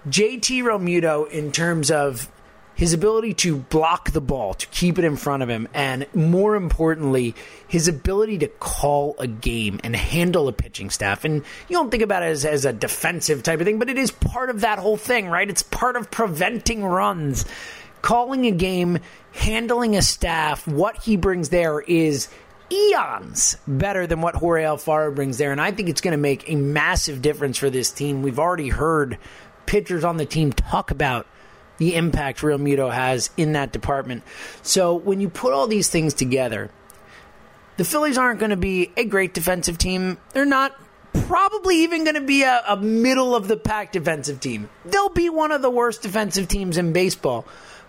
JT 0.09 0.63
Realmuto, 0.63 1.29
in 1.31 1.53
terms 1.53 1.91
of 1.91 2.31
his 2.77 2.93
ability 2.93 3.33
to 3.33 3.57
block 3.57 4.11
the 4.11 4.21
ball, 4.21 4.53
to 4.53 4.67
keep 4.67 4.99
it 4.99 5.05
in 5.05 5.17
front 5.17 5.43
of 5.43 5.49
him, 5.49 5.67
and 5.73 6.07
more 6.15 6.55
importantly, 6.55 7.35
his 7.67 7.89
ability 7.89 8.37
to 8.37 8.49
call 8.49 9.17
a 9.19 9.27
game 9.27 9.81
and 9.83 9.97
handle 9.97 10.47
a 10.47 10.53
pitching 10.53 10.91
staff. 10.91 11.25
And 11.25 11.37
you 11.69 11.77
don't 11.77 11.91
think 11.91 12.03
about 12.03 12.23
it 12.23 12.27
as, 12.27 12.45
as 12.45 12.67
a 12.67 12.75
defensive 12.75 13.43
type 13.43 13.61
of 13.61 13.67
thing, 13.67 13.79
but 13.79 13.89
it 13.89 13.97
is 13.97 14.11
part 14.11 14.51
of 14.51 14.61
that 14.61 14.79
whole 14.79 14.99
thing, 14.99 15.29
right? 15.29 15.49
It's 15.49 15.63
part 15.63 15.97
of 15.97 16.11
preventing 16.11 16.85
runs. 16.85 17.47
Calling 18.07 18.47
a 18.47 18.53
game, 18.53 19.01
handling 19.33 19.97
a 19.97 20.01
staff, 20.01 20.65
what 20.69 20.97
he 21.03 21.17
brings 21.17 21.49
there 21.49 21.81
is 21.81 22.29
eons 22.71 23.57
better 23.67 24.07
than 24.07 24.21
what 24.21 24.37
Jorge 24.37 24.63
Alfaro 24.63 25.13
brings 25.13 25.39
there. 25.39 25.51
And 25.51 25.61
I 25.61 25.73
think 25.73 25.89
it's 25.89 26.01
going 26.01 26.13
to 26.13 26.17
make 26.17 26.49
a 26.49 26.55
massive 26.55 27.21
difference 27.21 27.59
for 27.59 27.69
this 27.69 27.91
team. 27.91 28.23
We've 28.23 28.39
already 28.39 28.69
heard 28.69 29.19
pitchers 29.67 30.05
on 30.05 30.19
the 30.19 30.25
team 30.25 30.53
talk 30.53 30.93
about 30.93 31.27
the 31.79 31.97
impact 31.97 32.43
Realmuto 32.43 32.93
has 32.93 33.31
in 33.37 33.55
that 33.55 33.73
department. 33.73 34.23
So 34.63 34.95
when 34.95 35.21
you 35.21 35.29
put 35.29 35.53
all 35.53 35.67
these 35.67 35.89
things 35.89 36.15
together, 36.15 36.71
the 37.77 37.85
Phillies 37.85 38.19
aren't 38.19 38.39
going 38.39 38.51
to 38.51 38.57
be 38.57 38.93
a 38.97 39.05
great 39.05 39.35
defensive 39.35 39.79
team. 39.79 40.19
They're 40.33 40.45
not 40.45 40.77
probably 41.13 41.83
even 41.83 42.05
going 42.05 42.15
to 42.15 42.21
be 42.21 42.45
a, 42.45 42.63
a 42.69 42.77
middle 42.77 43.35
of 43.35 43.49
the 43.49 43.57
pack 43.57 43.91
defensive 43.91 44.39
team. 44.39 44.71
They'll 44.85 45.09
be 45.09 45.29
one 45.29 45.51
of 45.51 45.61
the 45.61 45.71
worst 45.71 46.03
defensive 46.03 46.47
teams 46.47 46.79
in 46.79 46.93
baseball 46.93 47.47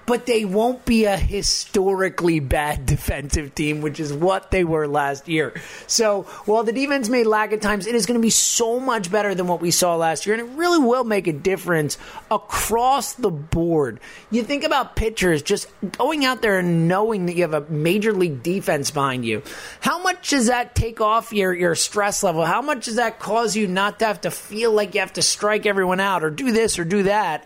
but 0.08 0.26
they 0.26 0.46
won't 0.46 0.86
be 0.86 1.04
a 1.04 1.18
historically 1.18 2.40
bad 2.40 2.86
defensive 2.88 3.54
team, 3.54 3.82
which 3.82 4.00
is 4.00 4.12
what 4.12 4.50
they 4.50 4.64
were 4.64 4.88
last 4.88 5.28
year. 5.28 5.54
So 5.86 6.24
while 6.46 6.64
the 6.64 6.72
defense 6.72 7.10
may 7.10 7.24
lag 7.24 7.54
at 7.54 7.62
times, 7.62 7.86
it 7.86 7.94
is 7.94 8.08
going 8.08 8.20
to 8.20 8.26
be 8.26 8.32
so 8.32 8.80
much 8.80 9.12
better 9.12 9.36
than 9.36 9.48
what 9.48 9.62
we 9.62 9.70
saw 9.70 9.96
last 9.98 10.26
year, 10.26 10.36
and 10.36 10.50
it 10.50 10.58
really 10.58 10.80
will 10.80 11.04
make 11.04 11.28
a 11.28 11.34
difference 11.34 11.98
across 12.32 13.14
the 13.14 13.30
board. 13.30 14.00
You 14.32 14.44
think 14.44 14.64
about 14.64 14.96
pitchers 14.96 15.42
just 15.42 15.68
going 15.98 16.24
out 16.24 16.42
there 16.42 16.58
and 16.58 16.88
knowing 16.88 17.26
that 17.26 17.36
you 17.36 17.42
have 17.42 17.54
a 17.54 17.70
major 17.70 18.14
league 18.14 18.42
defense 18.42 18.90
behind 18.90 19.26
you. 19.26 19.44
How 19.82 20.02
much 20.02 20.30
does 20.30 20.48
that 20.48 20.74
take 20.74 21.02
off 21.02 21.34
your, 21.34 21.54
your 21.54 21.76
stress 21.76 22.24
level? 22.24 22.46
How 22.46 22.62
much 22.62 22.86
does 22.86 22.96
that 22.96 23.20
cause 23.20 23.58
you 23.58 23.68
not 23.68 24.00
to 24.00 24.06
have 24.06 24.22
to 24.22 24.32
feel 24.32 24.72
like 24.72 24.94
you 24.94 25.02
have 25.02 25.14
to 25.14 25.22
strike 25.22 25.66
everyone 25.66 26.00
out 26.00 26.24
or 26.24 26.30
do 26.30 26.54
this 26.54 26.80
or 26.80 26.86
do 26.86 27.04
that? 27.04 27.46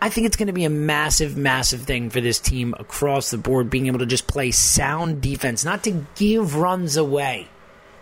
I 0.00 0.10
think 0.10 0.26
it's 0.26 0.36
going 0.36 0.46
to 0.46 0.52
be 0.52 0.64
a 0.64 0.70
massive, 0.70 1.36
massive 1.36 1.82
thing 1.82 2.10
for 2.10 2.20
this 2.20 2.38
team 2.38 2.74
across 2.78 3.30
the 3.30 3.38
board, 3.38 3.68
being 3.68 3.88
able 3.88 3.98
to 3.98 4.06
just 4.06 4.26
play 4.28 4.52
sound 4.52 5.20
defense, 5.20 5.64
not 5.64 5.82
to 5.84 6.06
give 6.14 6.54
runs 6.54 6.96
away. 6.96 7.48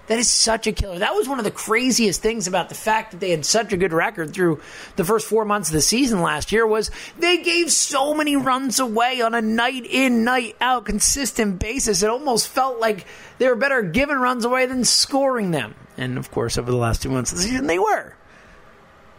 That 0.06 0.18
is 0.18 0.30
such 0.30 0.66
a 0.66 0.72
killer. 0.72 1.00
That 1.00 1.14
was 1.14 1.28
one 1.28 1.38
of 1.38 1.44
the 1.44 1.50
craziest 1.50 2.22
things 2.22 2.46
about 2.46 2.68
the 2.68 2.76
fact 2.76 3.10
that 3.10 3.20
they 3.20 3.30
had 3.30 3.44
such 3.44 3.72
a 3.72 3.76
good 3.76 3.92
record 3.92 4.32
through 4.32 4.60
the 4.94 5.04
first 5.04 5.26
four 5.26 5.44
months 5.44 5.68
of 5.68 5.72
the 5.72 5.80
season 5.80 6.22
last 6.22 6.52
year 6.52 6.66
was 6.66 6.92
they 7.18 7.38
gave 7.38 7.72
so 7.72 8.14
many 8.14 8.36
runs 8.36 8.78
away 8.78 9.20
on 9.20 9.34
a 9.34 9.42
night 9.42 9.84
in, 9.84 10.22
night 10.22 10.54
out, 10.60 10.84
consistent 10.84 11.58
basis. 11.58 12.02
It 12.02 12.10
almost 12.10 12.46
felt 12.46 12.78
like 12.78 13.04
they 13.38 13.48
were 13.48 13.56
better 13.56 13.82
giving 13.82 14.16
runs 14.16 14.44
away 14.44 14.66
than 14.66 14.84
scoring 14.84 15.50
them. 15.50 15.74
And 15.96 16.18
of 16.18 16.30
course, 16.30 16.56
over 16.56 16.70
the 16.70 16.76
last 16.76 17.02
two 17.02 17.10
months 17.10 17.32
of 17.32 17.38
the 17.38 17.44
season, 17.44 17.66
they 17.66 17.78
were. 17.78 18.14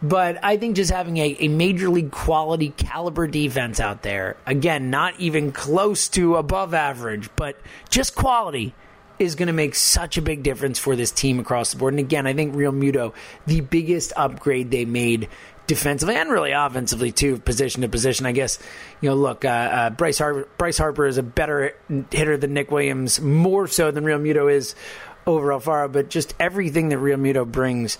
But 0.02 0.38
I 0.44 0.56
think 0.56 0.76
just 0.76 0.92
having 0.92 1.16
a, 1.16 1.36
a 1.40 1.48
major 1.48 1.88
league 1.88 2.12
quality 2.12 2.70
caliber 2.70 3.26
defense 3.26 3.80
out 3.80 4.02
there, 4.02 4.36
again, 4.46 4.90
not 4.90 5.18
even 5.18 5.50
close 5.50 6.08
to 6.10 6.36
above 6.36 6.72
average, 6.72 7.30
but 7.34 7.60
just 7.90 8.14
quality, 8.14 8.74
is 9.18 9.34
going 9.34 9.48
to 9.48 9.52
make 9.52 9.74
such 9.74 10.16
a 10.16 10.22
big 10.22 10.42
difference 10.42 10.78
for 10.78 10.94
this 10.94 11.10
team 11.10 11.40
across 11.40 11.72
the 11.72 11.78
board. 11.78 11.92
And 11.92 12.00
again, 12.00 12.26
I 12.26 12.34
think 12.34 12.54
Realmuto, 12.54 13.14
the 13.46 13.60
biggest 13.60 14.12
upgrade 14.16 14.70
they 14.70 14.84
made 14.84 15.28
defensively 15.66 16.14
and 16.14 16.30
really 16.30 16.52
offensively 16.52 17.12
too, 17.12 17.38
position 17.38 17.82
to 17.82 17.88
position. 17.88 18.26
I 18.26 18.32
guess 18.32 18.58
you 19.00 19.10
know, 19.10 19.16
look, 19.16 19.44
uh, 19.44 19.48
uh, 19.48 19.90
Bryce 19.90 20.18
Harper, 20.18 20.48
Bryce 20.56 20.78
Harper 20.78 21.06
is 21.06 21.18
a 21.18 21.22
better 21.22 21.74
hitter 22.10 22.36
than 22.36 22.54
Nick 22.54 22.70
Williams, 22.70 23.20
more 23.20 23.66
so 23.66 23.90
than 23.90 24.04
Realmuto 24.04 24.52
is 24.52 24.74
over 25.26 25.48
Alfaro. 25.48 25.92
But 25.92 26.08
just 26.08 26.34
everything 26.38 26.88
that 26.90 26.98
Realmuto 26.98 27.50
brings 27.50 27.98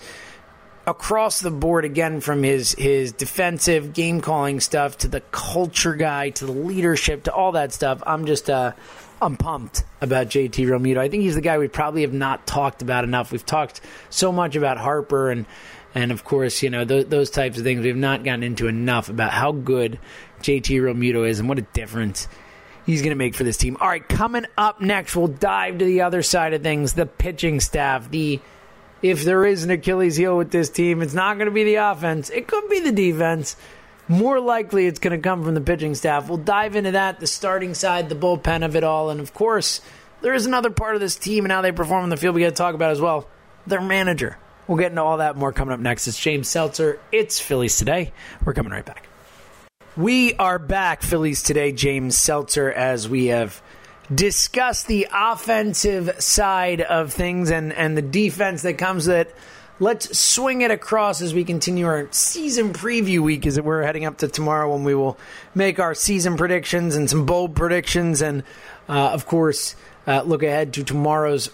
across 0.89 1.39
the 1.39 1.51
board 1.51 1.85
again 1.85 2.19
from 2.19 2.41
his 2.43 2.73
his 2.73 3.11
defensive 3.11 3.93
game 3.93 4.21
calling 4.21 4.59
stuff 4.59 4.97
to 4.97 5.07
the 5.07 5.21
culture 5.31 5.93
guy 5.93 6.31
to 6.31 6.45
the 6.45 6.51
leadership 6.51 7.23
to 7.23 7.33
all 7.33 7.51
that 7.53 7.71
stuff. 7.71 8.01
I'm 8.05 8.25
just 8.25 8.49
uh 8.49 8.73
I'm 9.21 9.37
pumped 9.37 9.83
about 10.01 10.27
JT 10.27 10.65
Realmuto. 10.65 10.97
I 10.97 11.09
think 11.09 11.23
he's 11.23 11.35
the 11.35 11.41
guy 11.41 11.57
we 11.57 11.67
probably 11.67 12.01
have 12.01 12.13
not 12.13 12.47
talked 12.47 12.81
about 12.81 13.03
enough. 13.03 13.31
We've 13.31 13.45
talked 13.45 13.81
so 14.09 14.31
much 14.31 14.55
about 14.55 14.77
Harper 14.77 15.29
and 15.29 15.45
and 15.93 16.11
of 16.11 16.23
course, 16.23 16.63
you 16.63 16.69
know, 16.69 16.85
th- 16.85 17.07
those 17.07 17.29
types 17.29 17.57
of 17.57 17.63
things. 17.63 17.83
We've 17.83 17.95
not 17.95 18.23
gotten 18.23 18.43
into 18.43 18.67
enough 18.67 19.09
about 19.09 19.31
how 19.31 19.51
good 19.51 19.99
JT 20.41 20.81
Realmuto 20.81 21.27
is 21.27 21.39
and 21.39 21.47
what 21.47 21.59
a 21.59 21.63
difference 21.63 22.27
he's 22.85 23.01
going 23.01 23.11
to 23.11 23.15
make 23.15 23.35
for 23.35 23.43
this 23.43 23.57
team. 23.57 23.77
All 23.79 23.87
right, 23.87 24.07
coming 24.07 24.45
up 24.57 24.81
next, 24.81 25.15
we'll 25.15 25.27
dive 25.27 25.77
to 25.79 25.85
the 25.85 26.01
other 26.01 26.23
side 26.23 26.53
of 26.53 26.63
things, 26.63 26.93
the 26.93 27.05
pitching 27.05 27.59
staff, 27.59 28.09
the 28.09 28.39
if 29.01 29.23
there 29.23 29.45
is 29.45 29.63
an 29.63 29.71
Achilles 29.71 30.17
heel 30.17 30.37
with 30.37 30.51
this 30.51 30.69
team, 30.69 31.01
it's 31.01 31.13
not 31.13 31.37
going 31.37 31.47
to 31.47 31.53
be 31.53 31.63
the 31.63 31.75
offense. 31.75 32.29
It 32.29 32.47
could 32.47 32.69
be 32.69 32.79
the 32.79 32.91
defense. 32.91 33.55
More 34.07 34.39
likely, 34.39 34.87
it's 34.87 34.99
going 34.99 35.15
to 35.15 35.21
come 35.21 35.43
from 35.43 35.53
the 35.53 35.61
pitching 35.61 35.95
staff. 35.95 36.27
We'll 36.27 36.37
dive 36.37 36.75
into 36.75 36.91
that, 36.91 37.19
the 37.19 37.27
starting 37.27 37.73
side, 37.73 38.09
the 38.09 38.15
bullpen 38.15 38.65
of 38.65 38.75
it 38.75 38.83
all. 38.83 39.09
And 39.09 39.19
of 39.19 39.33
course, 39.33 39.81
there 40.21 40.33
is 40.33 40.45
another 40.45 40.71
part 40.71 40.95
of 40.95 41.01
this 41.01 41.15
team 41.15 41.45
and 41.45 41.51
how 41.51 41.61
they 41.61 41.71
perform 41.71 42.03
in 42.03 42.09
the 42.09 42.17
field 42.17 42.35
we 42.35 42.41
got 42.41 42.49
to 42.49 42.55
talk 42.55 42.75
about 42.75 42.91
as 42.91 42.99
well 42.99 43.27
their 43.67 43.81
manager. 43.81 44.37
We'll 44.67 44.77
get 44.77 44.91
into 44.91 45.03
all 45.03 45.17
that 45.17 45.35
more 45.35 45.53
coming 45.53 45.73
up 45.73 45.79
next. 45.79 46.07
It's 46.07 46.19
James 46.19 46.47
Seltzer. 46.47 46.99
It's 47.11 47.39
Phillies 47.39 47.77
Today. 47.77 48.11
We're 48.43 48.53
coming 48.53 48.71
right 48.71 48.85
back. 48.85 49.07
We 49.95 50.33
are 50.35 50.59
back, 50.59 51.01
Phillies 51.01 51.43
Today. 51.43 51.71
James 51.71 52.17
Seltzer, 52.17 52.71
as 52.71 53.07
we 53.07 53.27
have 53.27 53.61
discuss 54.13 54.83
the 54.83 55.07
offensive 55.13 56.21
side 56.21 56.81
of 56.81 57.13
things 57.13 57.51
and, 57.51 57.71
and 57.73 57.95
the 57.95 58.01
defense 58.01 58.63
that 58.63 58.77
comes 58.77 59.07
with 59.07 59.27
it. 59.27 59.35
Let's 59.81 60.17
swing 60.17 60.61
it 60.61 60.71
across 60.71 61.21
as 61.21 61.33
we 61.33 61.45
continue 61.45 61.85
our 61.85 62.09
season 62.11 62.73
preview 62.73 63.19
week 63.19 63.45
as 63.45 63.59
we're 63.61 63.83
heading 63.83 64.03
up 64.03 64.17
to 64.17 64.27
tomorrow 64.27 64.73
when 64.73 64.83
we 64.83 64.93
will 64.93 65.17
make 65.55 65.79
our 65.79 65.93
season 65.93 66.35
predictions 66.35 66.97
and 66.97 67.09
some 67.09 67.25
bold 67.25 67.55
predictions 67.55 68.21
and, 68.21 68.43
uh, 68.89 69.11
of 69.11 69.25
course, 69.25 69.75
uh, 70.05 70.21
look 70.23 70.43
ahead 70.43 70.73
to 70.73 70.83
tomorrow's 70.83 71.49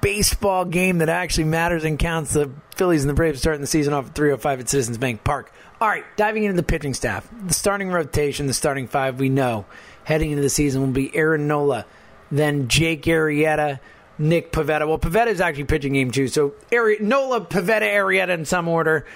baseball 0.00 0.64
game 0.64 0.98
that 0.98 1.08
actually 1.08 1.44
matters 1.44 1.84
and 1.84 1.98
counts. 1.98 2.32
The 2.32 2.50
Phillies 2.74 3.04
and 3.04 3.10
the 3.10 3.14
Braves 3.14 3.38
starting 3.38 3.60
the 3.60 3.68
season 3.68 3.92
off 3.92 4.08
at 4.08 4.14
305 4.16 4.60
at 4.60 4.68
Citizens 4.68 4.98
Bank 4.98 5.22
Park. 5.22 5.52
All 5.80 5.88
right, 5.88 6.04
diving 6.16 6.44
into 6.44 6.56
the 6.56 6.62
pitching 6.62 6.94
staff. 6.94 7.28
The 7.46 7.54
starting 7.54 7.90
rotation, 7.90 8.46
the 8.46 8.54
starting 8.54 8.88
five, 8.88 9.20
we 9.20 9.28
know 9.28 9.66
heading 10.04 10.30
into 10.30 10.42
the 10.42 10.48
season 10.50 10.80
will 10.82 10.88
be 10.88 11.14
Aaron 11.14 11.46
Nola, 11.48 11.86
then 12.30 12.68
Jake 12.68 13.02
Arrieta, 13.02 13.80
Nick 14.18 14.52
Pivetta. 14.52 14.86
Well, 14.86 14.98
Pivetta 14.98 15.28
is 15.28 15.40
actually 15.40 15.64
pitching 15.64 15.94
game 15.94 16.10
two, 16.10 16.28
so 16.28 16.54
Ari- 16.72 16.98
Nola, 17.00 17.40
Pivetta, 17.40 17.82
Arrieta 17.82 18.30
in 18.30 18.44
some 18.44 18.68
order. 18.68 19.06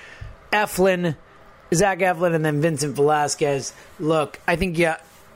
Eflin, 0.52 1.16
Zach 1.74 1.98
Eflin, 1.98 2.34
and 2.34 2.44
then 2.44 2.60
Vincent 2.60 2.94
Velasquez. 2.94 3.72
Look, 3.98 4.40
I 4.46 4.56
think 4.56 4.78
you 4.78 4.92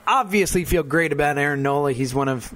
obviously 0.07 0.65
feel 0.65 0.83
great 0.83 1.11
about 1.11 1.37
Aaron 1.37 1.61
Nola. 1.61 1.91
He's 1.91 2.13
one 2.13 2.27
of 2.27 2.51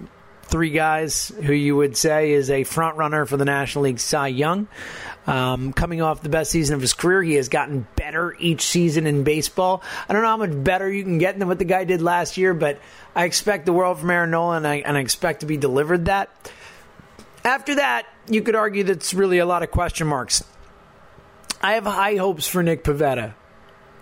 three 0.46 0.70
guys 0.70 1.30
who 1.44 1.54
you 1.54 1.76
would 1.76 1.98
say 1.98 2.32
is 2.32 2.50
a 2.50 2.64
front 2.64 2.98
runner 2.98 3.26
for 3.26 3.38
the 3.38 3.46
National 3.46 3.86
League 3.86 4.00
Cy 4.00 4.28
Young. 4.28 4.68
Um, 5.28 5.74
coming 5.74 6.02
off 6.02 6.22
the 6.22 6.30
best 6.30 6.52
season 6.52 6.76
of 6.76 6.82
his 6.82 6.94
career, 6.94 7.24
he 7.24 7.34
has 7.34 7.50
gotten 7.50 7.88
better 7.96 8.36
each 8.40 8.62
season 8.62 9.08
in 9.08 9.24
baseball. 9.24 9.82
I 10.08 10.14
don't 10.14 10.22
know 10.22 10.28
how 10.28 10.38
much 10.38 10.64
better 10.64 10.90
you 10.90 11.04
can 11.04 11.18
get 11.18 11.40
than 11.40 11.48
what 11.48 11.58
the 11.58 11.66
guy 11.66 11.84
did 11.84 12.02
last 12.02 12.38
year, 12.38 12.54
but 12.54 12.80
I 13.16 13.26
expect 13.26 13.66
the 13.66 13.74
world 13.74 14.00
from 14.00 14.12
Aaron 14.12 14.32
Nola, 14.32 14.58
and 14.58 14.68
I, 14.68 14.76
and 14.76 14.96
I 14.96 15.02
expect 15.02 15.40
to 15.40 15.46
be 15.46 15.58
delivered 15.58 16.06
that. 16.06 16.30
After 17.44 17.76
that, 17.76 18.06
you 18.28 18.42
could 18.42 18.56
argue 18.56 18.84
that's 18.84 19.14
really 19.14 19.40
a 19.40 19.46
lot 19.46 19.64
of 19.64 19.72
question 19.72 20.08
marks. 20.08 20.44
I 21.62 21.74
have 21.74 21.86
high 21.86 22.16
hopes 22.16 22.48
for 22.48 22.62
Nick 22.62 22.84
Pivetta. 22.84 23.34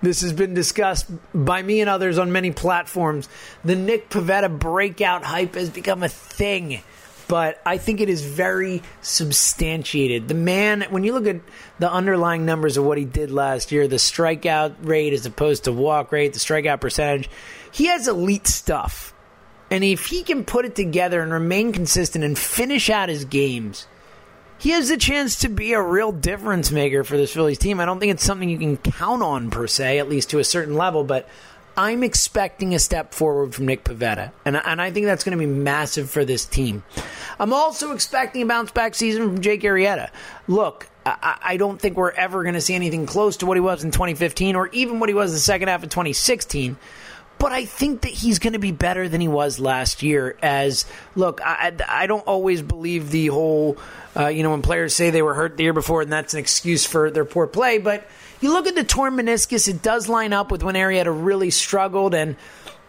This 0.03 0.21
has 0.21 0.33
been 0.33 0.53
discussed 0.53 1.07
by 1.33 1.63
me 1.63 1.81
and 1.81 1.89
others 1.89 2.19
on 2.19 2.31
many 2.31 2.51
platforms. 2.51 3.27
The 3.65 3.75
Nick 3.75 4.09
Pivetta 4.09 4.59
breakout 4.59 5.23
hype 5.23 5.55
has 5.55 5.71
become 5.71 6.03
a 6.03 6.09
thing 6.09 6.83
but 7.27 7.61
I 7.65 7.77
think 7.77 8.01
it 8.01 8.09
is 8.09 8.23
very 8.23 8.83
substantiated. 9.01 10.27
The 10.27 10.33
man, 10.33 10.85
when 10.89 11.03
you 11.03 11.13
look 11.13 11.27
at 11.27 11.41
the 11.79 11.91
underlying 11.91 12.45
numbers 12.45 12.77
of 12.77 12.83
what 12.83 12.97
he 12.97 13.05
did 13.05 13.31
last 13.31 13.71
year, 13.71 13.87
the 13.87 13.95
strikeout 13.95 14.75
rate 14.83 15.13
as 15.13 15.25
opposed 15.25 15.63
to 15.63 15.71
walk 15.71 16.11
rate, 16.11 16.33
the 16.33 16.39
strikeout 16.39 16.81
percentage, 16.81 17.29
he 17.71 17.87
has 17.87 18.07
elite 18.07 18.47
stuff. 18.47 19.13
And 19.71 19.83
if 19.83 20.07
he 20.07 20.23
can 20.23 20.45
put 20.45 20.65
it 20.65 20.75
together 20.75 21.21
and 21.21 21.31
remain 21.31 21.71
consistent 21.71 22.23
and 22.23 22.37
finish 22.37 22.89
out 22.89 23.09
his 23.09 23.25
games, 23.25 23.87
he 24.63 24.69
has 24.69 24.89
a 24.89 24.95
chance 24.95 25.39
to 25.39 25.49
be 25.49 25.73
a 25.73 25.81
real 25.81 26.13
difference 26.13 26.71
maker 26.71 27.03
for 27.03 27.17
this 27.17 27.33
Phillies 27.33 27.57
team. 27.57 27.81
I 27.81 27.85
don't 27.85 27.99
think 27.99 28.13
it's 28.13 28.23
something 28.23 28.47
you 28.47 28.57
can 28.57 28.77
count 28.77 29.21
on 29.21 29.49
per 29.49 29.67
se, 29.67 29.99
at 29.99 30.07
least 30.07 30.29
to 30.29 30.39
a 30.39 30.43
certain 30.45 30.75
level, 30.75 31.03
but 31.03 31.27
I'm 31.75 32.01
expecting 32.01 32.73
a 32.73 32.79
step 32.79 33.13
forward 33.13 33.53
from 33.53 33.65
Nick 33.65 33.83
Pivetta, 33.83 34.31
and, 34.45 34.55
and 34.55 34.81
I 34.81 34.89
think 34.89 35.05
that's 35.05 35.25
going 35.25 35.37
to 35.37 35.45
be 35.45 35.51
massive 35.51 36.09
for 36.09 36.23
this 36.23 36.45
team. 36.45 36.85
I'm 37.37 37.51
also 37.51 37.91
expecting 37.91 38.43
a 38.43 38.45
bounce 38.45 38.71
back 38.71 38.95
season 38.95 39.23
from 39.23 39.41
Jake 39.41 39.63
Arrieta. 39.63 40.09
Look, 40.47 40.87
I, 41.05 41.39
I 41.43 41.57
don't 41.57 41.77
think 41.77 41.97
we're 41.97 42.11
ever 42.11 42.43
going 42.43 42.55
to 42.55 42.61
see 42.61 42.73
anything 42.73 43.05
close 43.05 43.35
to 43.37 43.45
what 43.45 43.57
he 43.57 43.61
was 43.61 43.83
in 43.83 43.91
2015 43.91 44.55
or 44.55 44.69
even 44.69 45.01
what 45.01 45.09
he 45.09 45.13
was 45.13 45.33
the 45.33 45.39
second 45.39 45.67
half 45.67 45.83
of 45.83 45.89
2016 45.89 46.77
but 47.43 47.51
I 47.51 47.65
think 47.65 48.03
that 48.03 48.11
he's 48.11 48.39
going 48.39 48.53
to 48.53 48.59
be 48.59 48.71
better 48.71 49.09
than 49.09 49.19
he 49.19 49.27
was 49.27 49.59
last 49.59 50.01
year. 50.01 50.37
As 50.41 50.85
look, 51.13 51.41
I, 51.43 51.73
I 51.89 52.07
don't 52.07 52.25
always 52.25 52.61
believe 52.61 53.11
the 53.11 53.27
whole, 53.27 53.77
uh, 54.15 54.27
you 54.27 54.43
know, 54.43 54.51
when 54.51 54.61
players 54.61 54.95
say 54.95 55.09
they 55.09 55.21
were 55.21 55.33
hurt 55.33 55.57
the 55.57 55.63
year 55.63 55.73
before 55.73 56.03
and 56.03 56.09
that's 56.09 56.33
an 56.33 56.39
excuse 56.39 56.85
for 56.85 57.11
their 57.11 57.25
poor 57.25 57.45
play. 57.45 57.79
But 57.79 58.07
you 58.39 58.53
look 58.53 58.65
at 58.65 58.75
the 58.75 58.85
torn 58.85 59.17
meniscus; 59.17 59.67
it 59.67 59.81
does 59.81 60.07
line 60.07 60.31
up 60.31 60.51
with 60.51 60.63
when 60.63 60.75
Arrieta 60.75 61.13
really 61.13 61.49
struggled 61.49 62.15
and. 62.15 62.37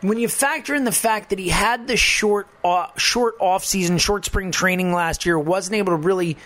When 0.00 0.18
you 0.18 0.28
factor 0.28 0.74
in 0.74 0.84
the 0.84 0.92
fact 0.92 1.30
that 1.30 1.38
he 1.38 1.48
had 1.48 1.86
the 1.86 1.96
short, 1.96 2.46
uh, 2.62 2.88
short 2.98 3.36
off 3.40 3.64
season, 3.64 3.96
short 3.96 4.26
spring 4.26 4.50
training 4.50 4.92
last 4.92 5.24
year, 5.24 5.38
wasn't 5.38 5.76
able 5.76 5.92
to 5.92 5.96
really 5.96 6.36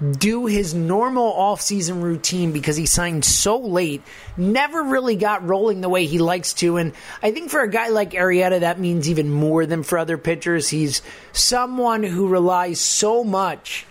do 0.00 0.46
his 0.46 0.74
normal 0.74 1.32
offseason 1.32 2.02
routine 2.02 2.52
because 2.52 2.76
he 2.76 2.86
signed 2.86 3.24
so 3.24 3.58
late, 3.58 4.02
never 4.36 4.82
really 4.82 5.16
got 5.16 5.46
rolling 5.46 5.80
the 5.80 5.88
way 5.88 6.06
he 6.06 6.18
likes 6.18 6.54
to. 6.54 6.76
And 6.76 6.92
I 7.22 7.32
think 7.32 7.50
for 7.50 7.60
a 7.60 7.70
guy 7.70 7.88
like 7.88 8.12
Arrieta, 8.12 8.60
that 8.60 8.80
means 8.80 9.10
even 9.10 9.30
more 9.30 9.66
than 9.66 9.82
for 9.82 9.98
other 9.98 10.16
pitchers. 10.16 10.68
He's 10.68 11.02
someone 11.32 12.02
who 12.02 12.28
relies 12.28 12.80
so 12.80 13.24
much 13.24 13.86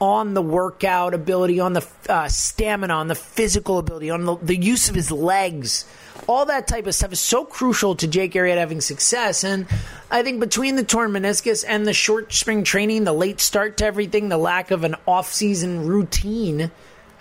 on 0.00 0.34
the 0.34 0.42
workout 0.42 1.14
ability, 1.14 1.60
on 1.60 1.72
the 1.72 1.86
uh, 2.08 2.28
stamina, 2.28 2.92
on 2.92 3.08
the 3.08 3.14
physical 3.14 3.78
ability, 3.78 4.10
on 4.10 4.24
the, 4.24 4.36
the 4.36 4.56
use 4.56 4.88
of 4.88 4.94
his 4.94 5.10
legs 5.10 5.86
all 6.26 6.46
that 6.46 6.66
type 6.66 6.86
of 6.86 6.94
stuff 6.94 7.12
is 7.12 7.20
so 7.20 7.44
crucial 7.44 7.94
to 7.96 8.06
Jake 8.06 8.32
Arrieta 8.32 8.58
having 8.58 8.80
success. 8.80 9.44
And 9.44 9.66
I 10.10 10.22
think 10.22 10.40
between 10.40 10.76
the 10.76 10.84
torn 10.84 11.10
meniscus 11.12 11.64
and 11.66 11.86
the 11.86 11.92
short 11.92 12.32
spring 12.32 12.64
training, 12.64 13.04
the 13.04 13.12
late 13.12 13.40
start 13.40 13.76
to 13.78 13.86
everything, 13.86 14.28
the 14.28 14.38
lack 14.38 14.70
of 14.70 14.84
an 14.84 14.96
off-season 15.06 15.86
routine, 15.86 16.70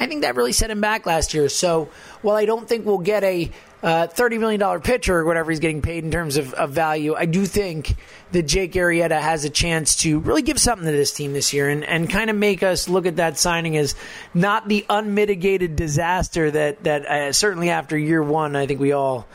I 0.04 0.08
think 0.08 0.24
that 0.24 0.36
really 0.36 0.52
set 0.52 0.70
him 0.70 0.82
back 0.82 1.06
last 1.06 1.34
year. 1.34 1.48
So 1.48 1.88
while 2.22 2.36
I 2.36 2.44
don't 2.44 2.68
think 2.68 2.86
we'll 2.86 2.98
get 2.98 3.24
a 3.24 3.50
uh, 3.82 4.08
$30 4.08 4.38
million 4.38 4.82
pitcher 4.82 5.18
or 5.18 5.24
whatever 5.24 5.50
he's 5.50 5.62
getting 5.62 5.82
paid 5.82 6.04
in 6.04 6.12
terms 6.12 6.36
of, 6.36 6.54
of, 6.54 6.72
value, 6.72 7.16
I 7.16 7.26
do 7.26 7.46
think 7.46 7.96
that 8.34 8.44
Jake 8.44 8.74
Arrieta 8.74 9.18
has 9.18 9.46
a 9.46 9.50
chance 9.50 9.96
to 9.98 10.20
really 10.20 10.42
give 10.42 10.60
something 10.60 10.86
to 10.86 10.92
this 10.92 11.14
team 11.14 11.32
this 11.32 11.54
year 11.54 11.70
and, 11.70 11.86
and 11.86 12.10
kind 12.10 12.30
of 12.30 12.36
make 12.36 12.64
us 12.64 12.90
look 12.90 13.06
at 13.06 13.16
that 13.16 13.38
signing 13.38 13.78
as 13.78 13.96
not 14.34 14.68
the 14.68 14.86
unmitigated 14.90 15.78
disaster 15.78 16.52
that, 16.52 16.84
that 16.84 17.06
uh, 17.06 17.32
certainly 17.32 17.70
after 17.70 17.98
year 17.98 18.22
one, 18.22 18.58
I 18.58 18.68
think 18.68 18.82
we 18.82 18.92
all 18.92 19.26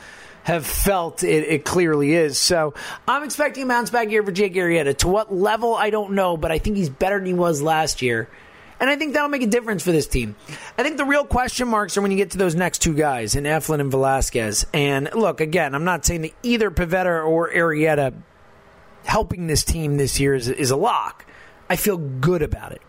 have 0.43 0.67
felt 0.67 1.23
it, 1.23 1.45
it, 1.45 1.65
clearly 1.65 2.13
is. 2.13 2.37
So 2.37 2.75
I'm 3.07 3.23
expecting 3.23 3.63
a 3.63 3.65
bounce 3.65 3.89
back 3.89 4.11
year 4.11 4.21
for 4.21 4.31
Jake 4.31 4.53
Arrieta. 4.53 4.95
To 4.99 5.07
what 5.07 5.33
level, 5.33 5.73
I 5.73 5.89
don't 5.89 6.13
know, 6.13 6.37
but 6.37 6.51
I 6.51 6.59
think 6.59 6.77
he's 6.77 6.89
better 6.89 7.17
than 7.17 7.25
he 7.25 7.33
was 7.33 7.59
last 7.59 8.03
year. 8.03 8.29
And 8.79 8.89
I 8.89 8.95
think 8.95 9.13
that'll 9.13 9.29
make 9.29 9.43
a 9.43 9.47
difference 9.47 9.83
for 9.83 9.91
this 9.91 10.07
team. 10.07 10.35
I 10.77 10.83
think 10.83 10.97
the 10.97 11.05
real 11.05 11.25
question 11.25 11.67
marks 11.67 11.97
are 11.97 12.01
when 12.01 12.11
you 12.11 12.17
get 12.17 12.31
to 12.31 12.37
those 12.37 12.55
next 12.55 12.79
two 12.79 12.93
guys 12.93 13.35
in 13.35 13.43
Eflin 13.43 13.81
and 13.81 13.91
Velasquez. 13.91 14.65
And 14.73 15.09
look, 15.13 15.41
again, 15.41 15.75
I'm 15.75 15.83
not 15.83 16.05
saying 16.05 16.21
that 16.21 16.31
either 16.43 16.71
Pivetta 16.71 17.27
or 17.27 17.51
Arrieta 17.51 18.13
helping 19.03 19.47
this 19.47 19.63
team 19.63 19.97
this 19.97 20.19
year 20.19 20.35
is, 20.35 20.47
is 20.47 20.71
a 20.71 20.77
lock. 20.77 21.25
I 21.69 21.75
feel 21.75 21.97
good 21.97 22.41
about 22.41 22.71
it. 22.71 22.81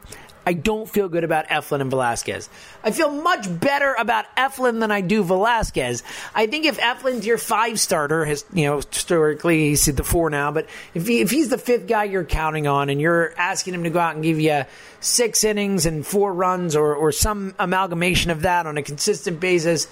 I 0.47 0.55
don't 0.55 0.89
feel 0.89 1.09
good 1.09 1.25
about 1.25 1.49
Eflin 1.49 1.81
and 1.81 1.91
Velasquez. 1.91 2.49
I 2.83 2.91
feel 2.91 3.11
much 3.11 3.47
better 3.61 3.95
about 3.99 4.25
Eflin 4.37 4.81
than 4.81 4.91
I 4.91 5.01
do 5.01 5.23
Velasquez. 5.23 6.03
I 6.35 6.47
think 6.47 6.65
if 6.65 6.79
Eflin's 6.79 7.27
your 7.27 7.39
five 7.39 7.79
starter, 7.79 8.25
has 8.25 8.45
you 8.53 8.65
know 8.65 8.77
historically 8.77 9.71
he's 9.71 9.85
the 9.85 10.05
four 10.05 10.31
now, 10.31 10.51
but 10.51 10.67
if 10.95 11.07
he, 11.07 11.21
if 11.21 11.31
he's 11.31 11.49
the 11.49 11.59
fifth 11.59 11.87
guy 11.87 12.05
you're 12.05 12.25
counting 12.25 12.67
on 12.67 12.89
and 12.89 13.01
you're 13.01 13.35
asking 13.37 13.75
him 13.75 13.85
to 13.85 13.91
go 13.91 13.99
out 13.99 14.15
and 14.15 14.25
give 14.25 14.41
you 14.41 14.65
six 15.01 15.45
innings 15.45 15.87
and 15.87 16.07
four 16.07 16.33
runs 16.33 16.75
or 16.75 16.95
or 16.95 17.13
some 17.13 17.55
amalgamation 17.59 18.31
of 18.31 18.43
that 18.43 18.67
on 18.67 18.79
a 18.79 18.83
consistent 18.83 19.41
basis, 19.41 19.89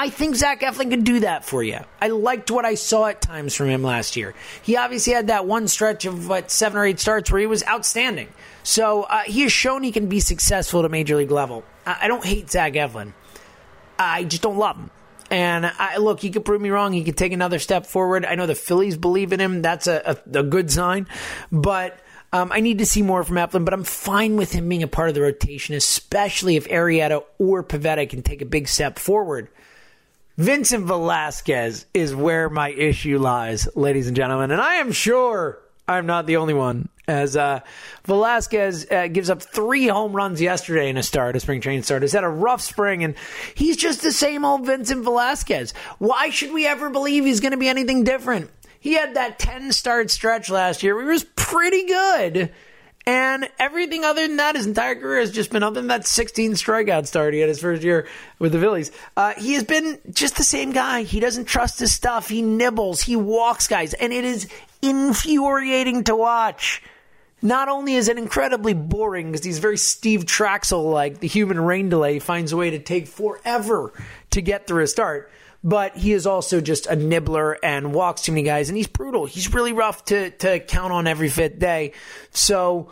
I 0.00 0.08
think 0.08 0.34
Zach 0.34 0.62
Eflin 0.62 0.88
can 0.88 1.04
do 1.04 1.20
that 1.20 1.44
for 1.44 1.62
you. 1.62 1.78
I 2.00 2.08
liked 2.08 2.50
what 2.50 2.64
I 2.64 2.74
saw 2.74 3.08
at 3.08 3.20
times 3.20 3.54
from 3.54 3.68
him 3.68 3.82
last 3.82 4.16
year. 4.16 4.32
He 4.62 4.78
obviously 4.78 5.12
had 5.12 5.26
that 5.26 5.44
one 5.44 5.68
stretch 5.68 6.06
of 6.06 6.26
what 6.26 6.50
seven 6.50 6.78
or 6.78 6.86
eight 6.86 6.98
starts 6.98 7.30
where 7.30 7.38
he 7.38 7.46
was 7.46 7.62
outstanding. 7.64 8.28
So 8.62 9.02
uh, 9.02 9.24
he 9.24 9.42
has 9.42 9.52
shown 9.52 9.82
he 9.82 9.92
can 9.92 10.08
be 10.08 10.20
successful 10.20 10.80
at 10.80 10.86
a 10.86 10.88
major 10.88 11.16
league 11.16 11.30
level. 11.30 11.64
I, 11.84 11.98
I 12.00 12.08
don't 12.08 12.24
hate 12.24 12.50
Zach 12.50 12.72
Eflin. 12.72 13.12
I 13.98 14.24
just 14.24 14.42
don't 14.42 14.56
love 14.56 14.76
him. 14.76 14.90
And 15.30 15.66
I, 15.66 15.98
look, 15.98 16.20
he 16.20 16.30
could 16.30 16.46
prove 16.46 16.62
me 16.62 16.70
wrong. 16.70 16.94
He 16.94 17.04
could 17.04 17.18
take 17.18 17.32
another 17.34 17.58
step 17.58 17.84
forward. 17.84 18.24
I 18.24 18.36
know 18.36 18.46
the 18.46 18.54
Phillies 18.54 18.96
believe 18.96 19.34
in 19.34 19.38
him. 19.38 19.60
That's 19.60 19.86
a, 19.86 20.16
a, 20.34 20.38
a 20.38 20.42
good 20.42 20.70
sign. 20.70 21.08
But 21.52 22.00
um, 22.32 22.52
I 22.52 22.60
need 22.60 22.78
to 22.78 22.86
see 22.86 23.02
more 23.02 23.22
from 23.22 23.36
Eflin. 23.36 23.66
But 23.66 23.74
I'm 23.74 23.84
fine 23.84 24.38
with 24.38 24.52
him 24.52 24.66
being 24.66 24.82
a 24.82 24.88
part 24.88 25.10
of 25.10 25.14
the 25.14 25.20
rotation, 25.20 25.74
especially 25.74 26.56
if 26.56 26.66
Arrieta 26.68 27.22
or 27.38 27.62
Pivetta 27.62 28.08
can 28.08 28.22
take 28.22 28.40
a 28.40 28.46
big 28.46 28.66
step 28.66 28.98
forward. 28.98 29.50
Vincent 30.36 30.86
Velasquez 30.86 31.86
is 31.92 32.14
where 32.14 32.48
my 32.48 32.70
issue 32.70 33.18
lies, 33.18 33.68
ladies 33.74 34.06
and 34.06 34.16
gentlemen. 34.16 34.50
And 34.50 34.60
I 34.60 34.74
am 34.76 34.92
sure 34.92 35.58
I'm 35.86 36.06
not 36.06 36.26
the 36.26 36.36
only 36.36 36.54
one 36.54 36.88
as 37.10 37.36
uh, 37.36 37.60
Velasquez 38.04 38.86
uh, 38.90 39.08
gives 39.08 39.28
up 39.28 39.42
three 39.42 39.88
home 39.88 40.12
runs 40.12 40.40
yesterday 40.40 40.88
in 40.88 40.96
a 40.96 41.02
start, 41.02 41.34
a 41.34 41.40
spring 41.40 41.60
training 41.60 41.82
start. 41.82 42.02
He's 42.02 42.12
had 42.12 42.24
a 42.24 42.28
rough 42.28 42.60
spring, 42.60 43.02
and 43.02 43.16
he's 43.54 43.76
just 43.76 44.02
the 44.02 44.12
same 44.12 44.44
old 44.44 44.64
Vincent 44.64 45.02
Velasquez. 45.02 45.74
Why 45.98 46.30
should 46.30 46.52
we 46.52 46.66
ever 46.66 46.88
believe 46.88 47.24
he's 47.24 47.40
going 47.40 47.50
to 47.50 47.58
be 47.58 47.68
anything 47.68 48.04
different? 48.04 48.50
He 48.78 48.94
had 48.94 49.14
that 49.14 49.38
10 49.38 49.72
start 49.72 50.10
stretch 50.10 50.48
last 50.48 50.82
year 50.82 50.98
he 51.00 51.06
was 51.06 51.24
pretty 51.24 51.84
good. 51.84 52.52
And 53.06 53.48
everything 53.58 54.04
other 54.04 54.26
than 54.26 54.36
that, 54.36 54.56
his 54.56 54.66
entire 54.66 54.94
career 54.94 55.20
has 55.20 55.30
just 55.30 55.50
been 55.50 55.62
other 55.62 55.80
than 55.80 55.88
that 55.88 56.06
16 56.06 56.52
strikeout 56.52 57.06
start 57.06 57.32
he 57.32 57.40
had 57.40 57.48
his 57.48 57.60
first 57.60 57.82
year 57.82 58.06
with 58.38 58.52
the 58.52 58.60
Phillies. 58.60 58.92
Uh, 59.16 59.32
he 59.34 59.54
has 59.54 59.64
been 59.64 59.98
just 60.12 60.36
the 60.36 60.44
same 60.44 60.72
guy. 60.72 61.02
He 61.02 61.18
doesn't 61.18 61.46
trust 61.46 61.80
his 61.80 61.92
stuff. 61.92 62.28
He 62.28 62.42
nibbles. 62.42 63.00
He 63.00 63.16
walks 63.16 63.68
guys, 63.68 63.94
and 63.94 64.12
it 64.12 64.24
is 64.24 64.48
infuriating 64.82 66.04
to 66.04 66.14
watch. 66.14 66.82
Not 67.42 67.68
only 67.68 67.94
is 67.94 68.08
it 68.08 68.18
incredibly 68.18 68.74
boring 68.74 69.32
because 69.32 69.44
he's 69.44 69.58
very 69.58 69.78
Steve 69.78 70.26
Trachsel 70.26 70.92
like, 70.92 71.20
the 71.20 71.28
human 71.28 71.58
rain 71.58 71.88
delay 71.88 72.18
finds 72.18 72.52
a 72.52 72.56
way 72.56 72.70
to 72.70 72.78
take 72.78 73.06
forever 73.06 73.92
to 74.30 74.42
get 74.42 74.66
through 74.66 74.84
a 74.84 74.86
start, 74.86 75.30
but 75.62 75.96
he 75.96 76.12
is 76.12 76.26
also 76.26 76.60
just 76.60 76.86
a 76.86 76.96
nibbler 76.96 77.58
and 77.62 77.92
walks 77.92 78.22
too 78.22 78.32
many 78.32 78.42
guys, 78.42 78.68
and 78.68 78.76
he's 78.76 78.86
brutal. 78.86 79.26
He's 79.26 79.52
really 79.52 79.72
rough 79.72 80.04
to, 80.06 80.30
to 80.30 80.60
count 80.60 80.92
on 80.92 81.06
every 81.06 81.28
fifth 81.28 81.58
day. 81.58 81.92
So 82.30 82.90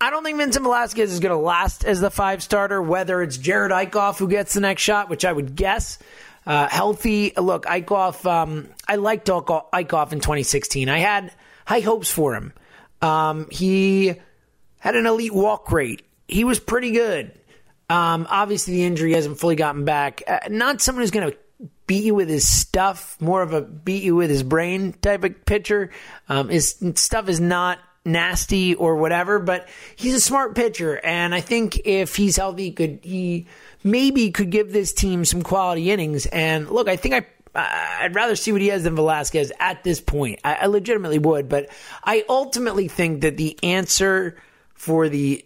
I 0.00 0.10
don't 0.10 0.24
think 0.24 0.38
Vincent 0.38 0.64
Velasquez 0.64 1.12
is 1.12 1.20
going 1.20 1.34
to 1.34 1.40
last 1.40 1.84
as 1.84 2.00
the 2.00 2.10
five 2.10 2.42
starter, 2.42 2.82
whether 2.82 3.22
it's 3.22 3.36
Jared 3.36 3.72
Eickhoff 3.72 4.18
who 4.18 4.28
gets 4.28 4.54
the 4.54 4.60
next 4.60 4.82
shot, 4.82 5.08
which 5.08 5.24
I 5.24 5.32
would 5.32 5.54
guess. 5.54 5.98
Uh, 6.46 6.68
healthy. 6.68 7.32
Look, 7.36 7.66
Eickhoff, 7.66 8.24
um, 8.24 8.68
I 8.86 8.96
liked 8.96 9.26
Eickhoff 9.26 10.12
in 10.12 10.20
2016. 10.20 10.88
I 10.88 10.98
had 10.98 11.32
high 11.66 11.80
hopes 11.80 12.10
for 12.10 12.34
him. 12.34 12.52
Um, 13.02 13.48
he 13.50 14.14
had 14.78 14.96
an 14.96 15.06
elite 15.06 15.34
walk 15.34 15.70
rate. 15.70 16.02
He 16.26 16.44
was 16.44 16.58
pretty 16.58 16.92
good. 16.92 17.32
Um, 17.90 18.26
obviously, 18.28 18.74
the 18.74 18.84
injury 18.84 19.14
hasn't 19.14 19.38
fully 19.38 19.56
gotten 19.56 19.84
back. 19.84 20.22
Uh, 20.26 20.40
not 20.48 20.80
someone 20.80 21.02
who's 21.02 21.10
going 21.10 21.30
to 21.30 21.36
beat 21.88 22.04
you 22.04 22.14
with 22.14 22.28
his 22.28 22.46
stuff, 22.46 23.20
more 23.20 23.42
of 23.42 23.52
a 23.52 23.62
beat 23.62 24.04
you 24.04 24.14
with 24.14 24.30
his 24.30 24.44
brain 24.44 24.92
type 24.92 25.24
of 25.24 25.44
pitcher. 25.44 25.90
Um, 26.28 26.48
his 26.48 26.80
stuff 26.94 27.28
is 27.28 27.40
not 27.40 27.80
nasty 28.04 28.76
or 28.76 28.94
whatever, 28.94 29.40
but 29.40 29.68
he's 29.96 30.14
a 30.14 30.20
smart 30.20 30.54
pitcher, 30.54 31.00
and 31.02 31.34
I 31.34 31.40
think 31.40 31.80
if 31.84 32.14
he's 32.14 32.36
healthy, 32.36 32.70
could 32.70 33.00
he 33.02 33.48
maybe 33.82 34.30
could 34.30 34.50
give 34.50 34.72
this 34.72 34.92
team 34.92 35.24
some 35.24 35.42
quality 35.42 35.90
innings. 35.90 36.26
And 36.26 36.70
look, 36.70 36.88
I 36.88 36.96
think 36.96 37.14
I 37.14 37.26
I'd 37.54 38.14
rather 38.14 38.36
see 38.36 38.52
what 38.52 38.60
he 38.60 38.68
has 38.68 38.84
than 38.84 38.94
Velasquez 38.94 39.52
at 39.58 39.82
this 39.82 40.00
point. 40.00 40.40
I, 40.44 40.54
I 40.54 40.66
legitimately 40.66 41.18
would, 41.18 41.48
but 41.48 41.68
I 42.04 42.24
ultimately 42.28 42.88
think 42.88 43.22
that 43.22 43.36
the 43.36 43.58
answer 43.62 44.36
for 44.74 45.08
the 45.08 45.44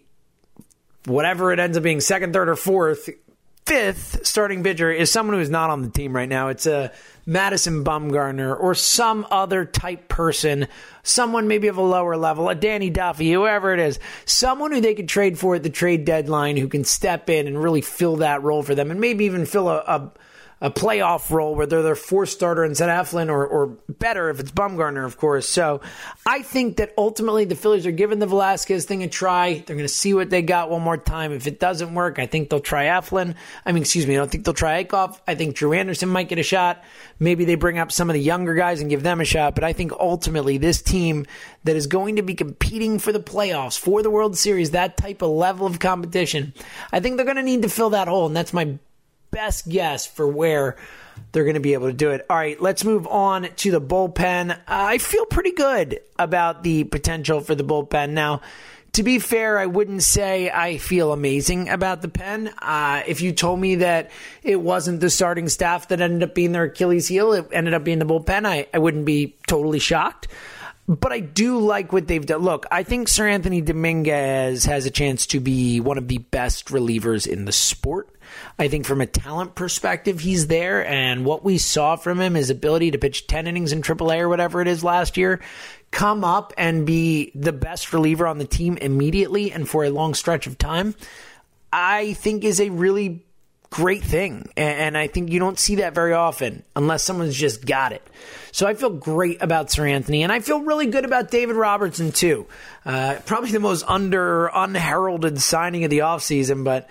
whatever 1.05 1.51
it 1.51 1.59
ends 1.59 1.77
up 1.77 1.83
being 1.83 2.01
second, 2.01 2.33
third, 2.33 2.49
or 2.49 2.55
fourth 2.55 3.09
fifth 3.65 4.25
starting 4.25 4.63
pitcher 4.63 4.91
is 4.91 5.11
someone 5.11 5.35
who 5.35 5.41
is 5.41 5.49
not 5.49 5.69
on 5.69 5.81
the 5.81 5.89
team 5.89 6.15
right 6.15 6.27
now. 6.27 6.49
It's 6.49 6.65
a 6.65 6.91
Madison 7.25 7.83
Bumgarner 7.83 8.59
or 8.59 8.75
some 8.75 9.25
other 9.31 9.65
type 9.65 10.09
person, 10.09 10.67
someone 11.03 11.47
maybe 11.47 11.67
of 11.67 11.77
a 11.77 11.81
lower 11.81 12.17
level, 12.17 12.49
a 12.49 12.55
Danny 12.55 12.89
Duffy, 12.89 13.31
whoever 13.31 13.73
it 13.73 13.79
is, 13.79 13.99
someone 14.25 14.71
who 14.71 14.81
they 14.81 14.95
could 14.95 15.07
trade 15.07 15.39
for 15.39 15.55
at 15.55 15.63
the 15.63 15.69
trade 15.69 16.05
deadline 16.05 16.57
who 16.57 16.67
can 16.67 16.83
step 16.83 17.29
in 17.29 17.47
and 17.47 17.61
really 17.61 17.81
fill 17.81 18.17
that 18.17 18.43
role 18.43 18.63
for 18.63 18.75
them 18.75 18.91
and 18.91 18.99
maybe 18.99 19.25
even 19.25 19.45
fill 19.45 19.69
a, 19.69 19.77
a 19.77 20.11
a 20.63 20.71
playoff 20.71 21.29
role 21.29 21.55
where 21.55 21.65
they're 21.65 21.83
their 21.83 21.93
fourth 21.93 22.29
starter 22.29 22.63
instead 22.63 22.89
of 22.89 23.05
Eflin, 23.05 23.27
or, 23.27 23.45
or 23.45 23.67
better 23.89 24.29
if 24.29 24.39
it's 24.39 24.49
Bumgarner, 24.49 25.05
of 25.05 25.17
course. 25.17 25.45
So 25.45 25.81
I 26.25 26.41
think 26.41 26.77
that 26.77 26.93
ultimately 26.97 27.43
the 27.43 27.55
Phillies 27.55 27.85
are 27.85 27.91
giving 27.91 28.19
the 28.19 28.27
Velasquez 28.27 28.85
thing 28.85 29.03
a 29.03 29.09
try. 29.09 29.55
They're 29.55 29.75
going 29.75 29.79
to 29.79 29.93
see 29.93 30.13
what 30.13 30.29
they 30.29 30.41
got 30.41 30.69
one 30.69 30.81
more 30.81 30.95
time. 30.95 31.33
If 31.33 31.47
it 31.47 31.59
doesn't 31.59 31.93
work, 31.93 32.17
I 32.17 32.27
think 32.27 32.49
they'll 32.49 32.61
try 32.61 32.85
Eflin. 32.85 33.35
I 33.65 33.73
mean, 33.73 33.83
excuse 33.83 34.07
me, 34.07 34.15
I 34.15 34.19
don't 34.19 34.31
think 34.31 34.45
they'll 34.45 34.53
try 34.53 34.81
Eickhoff. 34.81 35.19
I 35.27 35.35
think 35.35 35.57
Drew 35.57 35.73
Anderson 35.73 36.07
might 36.07 36.29
get 36.29 36.39
a 36.39 36.43
shot. 36.43 36.81
Maybe 37.19 37.43
they 37.43 37.55
bring 37.55 37.77
up 37.77 37.91
some 37.91 38.09
of 38.09 38.13
the 38.13 38.21
younger 38.21 38.55
guys 38.55 38.79
and 38.79 38.89
give 38.89 39.03
them 39.03 39.19
a 39.19 39.25
shot. 39.25 39.55
But 39.55 39.65
I 39.65 39.73
think 39.73 39.91
ultimately 39.91 40.57
this 40.57 40.81
team 40.81 41.25
that 41.65 41.75
is 41.75 41.87
going 41.87 42.15
to 42.15 42.21
be 42.21 42.35
competing 42.35 42.99
for 42.99 43.11
the 43.11 43.19
playoffs, 43.19 43.77
for 43.77 44.01
the 44.01 44.09
World 44.09 44.37
Series, 44.37 44.71
that 44.71 44.95
type 44.95 45.21
of 45.21 45.29
level 45.29 45.67
of 45.67 45.79
competition, 45.79 46.53
I 46.93 47.01
think 47.01 47.17
they're 47.17 47.25
going 47.25 47.35
to 47.35 47.43
need 47.43 47.63
to 47.63 47.69
fill 47.69 47.89
that 47.89 48.07
hole. 48.07 48.27
And 48.27 48.35
that's 48.35 48.53
my 48.53 48.77
best 49.33 49.67
guess 49.67 50.05
for 50.05 50.27
where 50.27 50.77
they're 51.31 51.43
going 51.43 51.55
to 51.55 51.59
be 51.59 51.73
able 51.73 51.87
to 51.87 51.93
do 51.93 52.11
it. 52.11 52.25
All 52.29 52.37
right, 52.37 52.59
let's 52.61 52.85
move 52.85 53.07
on 53.07 53.49
to 53.57 53.71
the 53.71 53.81
bullpen. 53.81 54.57
I 54.67 54.97
feel 54.99 55.25
pretty 55.25 55.51
good 55.51 55.99
about 56.17 56.63
the 56.63 56.85
potential 56.85 57.41
for 57.41 57.55
the 57.55 57.63
bullpen. 57.63 58.11
Now, 58.11 58.41
to 58.93 59.01
be 59.01 59.17
fair, 59.17 59.57
I 59.57 59.65
wouldn't 59.65 60.03
say 60.03 60.51
I 60.51 60.77
feel 60.77 61.11
amazing 61.11 61.69
about 61.69 62.03
the 62.03 62.09
pen. 62.09 62.53
Uh, 62.59 63.01
if 63.07 63.21
you 63.21 63.31
told 63.31 63.59
me 63.59 63.75
that 63.75 64.11
it 64.43 64.61
wasn't 64.61 64.99
the 64.99 65.09
starting 65.09 65.49
staff 65.49 65.87
that 65.87 65.99
ended 65.99 66.29
up 66.29 66.35
being 66.35 66.51
their 66.51 66.65
Achilles 66.65 67.07
heel, 67.07 67.33
it 67.33 67.47
ended 67.51 67.73
up 67.73 67.83
being 67.83 67.97
the 67.97 68.05
bullpen, 68.05 68.45
I, 68.45 68.67
I 68.71 68.77
wouldn't 68.77 69.05
be 69.05 69.35
totally 69.47 69.79
shocked. 69.79 70.27
But 70.87 71.13
I 71.13 71.21
do 71.21 71.59
like 71.59 71.93
what 71.93 72.07
they've 72.07 72.25
done. 72.25 72.41
Look, 72.41 72.65
I 72.69 72.83
think 72.83 73.07
Seranthony 73.07 73.63
Dominguez 73.63 74.65
has 74.65 74.85
a 74.85 74.91
chance 74.91 75.25
to 75.27 75.39
be 75.39 75.79
one 75.79 75.97
of 75.97 76.09
the 76.09 76.17
best 76.17 76.67
relievers 76.67 77.25
in 77.25 77.45
the 77.45 77.53
sport. 77.53 78.09
I 78.59 78.67
think 78.67 78.85
from 78.85 78.99
a 78.99 79.05
talent 79.05 79.55
perspective, 79.55 80.19
he's 80.19 80.47
there. 80.47 80.85
And 80.85 81.23
what 81.23 81.43
we 81.43 81.57
saw 81.57 81.95
from 81.95 82.19
him, 82.19 82.33
his 82.33 82.49
ability 82.49 82.91
to 82.91 82.97
pitch 82.97 83.27
10 83.27 83.47
innings 83.47 83.71
in 83.71 83.81
AAA 83.81 84.19
or 84.19 84.29
whatever 84.29 84.61
it 84.61 84.67
is 84.67 84.83
last 84.83 85.15
year, 85.15 85.39
come 85.91 86.25
up 86.25 86.53
and 86.57 86.85
be 86.85 87.31
the 87.33 87.53
best 87.53 87.93
reliever 87.93 88.27
on 88.27 88.37
the 88.37 88.45
team 88.45 88.75
immediately 88.77 89.53
and 89.53 89.69
for 89.69 89.85
a 89.85 89.89
long 89.89 90.13
stretch 90.13 90.47
of 90.47 90.57
time, 90.57 90.95
I 91.71 92.13
think 92.13 92.43
is 92.43 92.59
a 92.59 92.69
really 92.69 93.23
great 93.73 94.03
thing. 94.03 94.47
And 94.55 94.95
I 94.95 95.07
think 95.07 95.31
you 95.31 95.39
don't 95.39 95.57
see 95.57 95.75
that 95.77 95.95
very 95.95 96.13
often 96.13 96.63
unless 96.75 97.03
someone's 97.03 97.35
just 97.35 97.65
got 97.65 97.91
it. 97.91 98.05
So 98.51 98.67
I 98.67 98.75
feel 98.75 98.91
great 98.91 99.41
about 99.41 99.69
Seranthony. 99.69 100.19
and 100.19 100.31
I 100.31 100.41
feel 100.41 100.61
really 100.61 100.85
good 100.85 101.05
about 101.05 101.31
David 101.31 101.55
Robertson, 101.55 102.11
too. 102.11 102.45
Uh, 102.85 103.15
probably 103.25 103.49
the 103.49 103.59
most 103.59 103.83
under 103.87 104.45
unheralded 104.53 105.41
signing 105.41 105.83
of 105.85 105.89
the 105.89 105.99
offseason, 105.99 106.63
but 106.63 106.87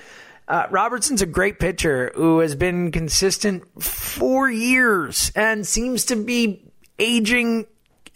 uh, 0.49 0.66
Robertson's 0.71 1.23
a 1.23 1.27
great 1.27 1.61
pitcher 1.61 2.11
who 2.16 2.40
has 2.40 2.57
been 2.57 2.90
consistent 2.90 3.62
for 3.81 4.51
years 4.51 5.31
and 5.37 5.64
seems 5.64 6.07
to 6.07 6.16
be 6.16 6.68
aging 6.99 7.66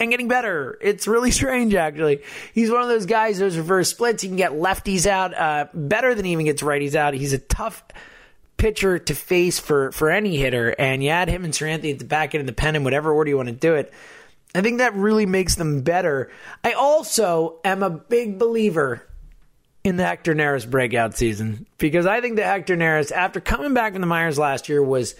and 0.01 0.11
getting 0.11 0.27
better. 0.27 0.77
It's 0.81 1.07
really 1.07 1.31
strange, 1.41 1.73
actually. 1.73 2.23
He's 2.53 2.69
one 2.69 2.83
of 2.83 2.89
those 2.89 3.07
guys, 3.07 3.39
those 3.39 3.57
reverse 3.57 3.91
splits. 3.91 4.23
He 4.23 4.29
can 4.29 4.37
get 4.37 4.51
lefties 4.51 5.07
out 5.07 5.35
uh, 5.35 5.67
better 5.73 6.17
than 6.17 6.25
he 6.25 6.33
even 6.33 6.47
gets 6.47 6.63
righties 6.63 6.97
out. 6.97 7.15
He's 7.15 7.33
a 7.33 7.39
tough 7.39 7.85
pitcher 8.57 8.99
to 8.99 9.15
face 9.15 9.59
for, 9.59 9.93
for 9.93 10.11
any 10.11 10.37
hitter. 10.37 10.75
And 10.79 11.03
you 11.03 11.11
add 11.11 11.29
him 11.29 11.45
and 11.45 11.53
Seranthony 11.53 11.93
at 11.93 11.99
the 11.99 12.05
back 12.05 12.35
end 12.35 12.41
of 12.41 12.47
the 12.47 12.53
pen 12.53 12.77
in 12.77 12.85
whatever 12.85 13.13
order 13.13 13.31
you 13.31 13.37
want 13.37 13.49
to 13.49 13.55
do 13.55 13.75
it. 13.75 13.93
I 14.55 14.63
think 14.63 14.79
that 14.79 14.95
really 14.95 15.27
makes 15.27 15.57
them 15.57 15.83
better. 15.83 16.31
I 16.65 16.73
also 16.73 17.61
am 17.65 17.83
a 17.83 17.91
big 17.91 18.39
believer 18.39 19.07
in 19.85 19.97
the 19.97 20.05
Hector 20.05 20.35
Neris 20.35 20.69
breakout 20.69 21.17
season 21.17 21.67
because 21.79 22.07
I 22.07 22.21
think 22.21 22.37
that 22.37 22.47
Hector 22.47 22.77
Neris, 22.77 23.13
after 23.13 23.41
coming 23.41 23.75
back 23.75 23.93
from 23.93 24.01
the 24.01 24.07
Myers 24.07 24.39
last 24.39 24.69
year, 24.69 24.83
was 24.83 25.15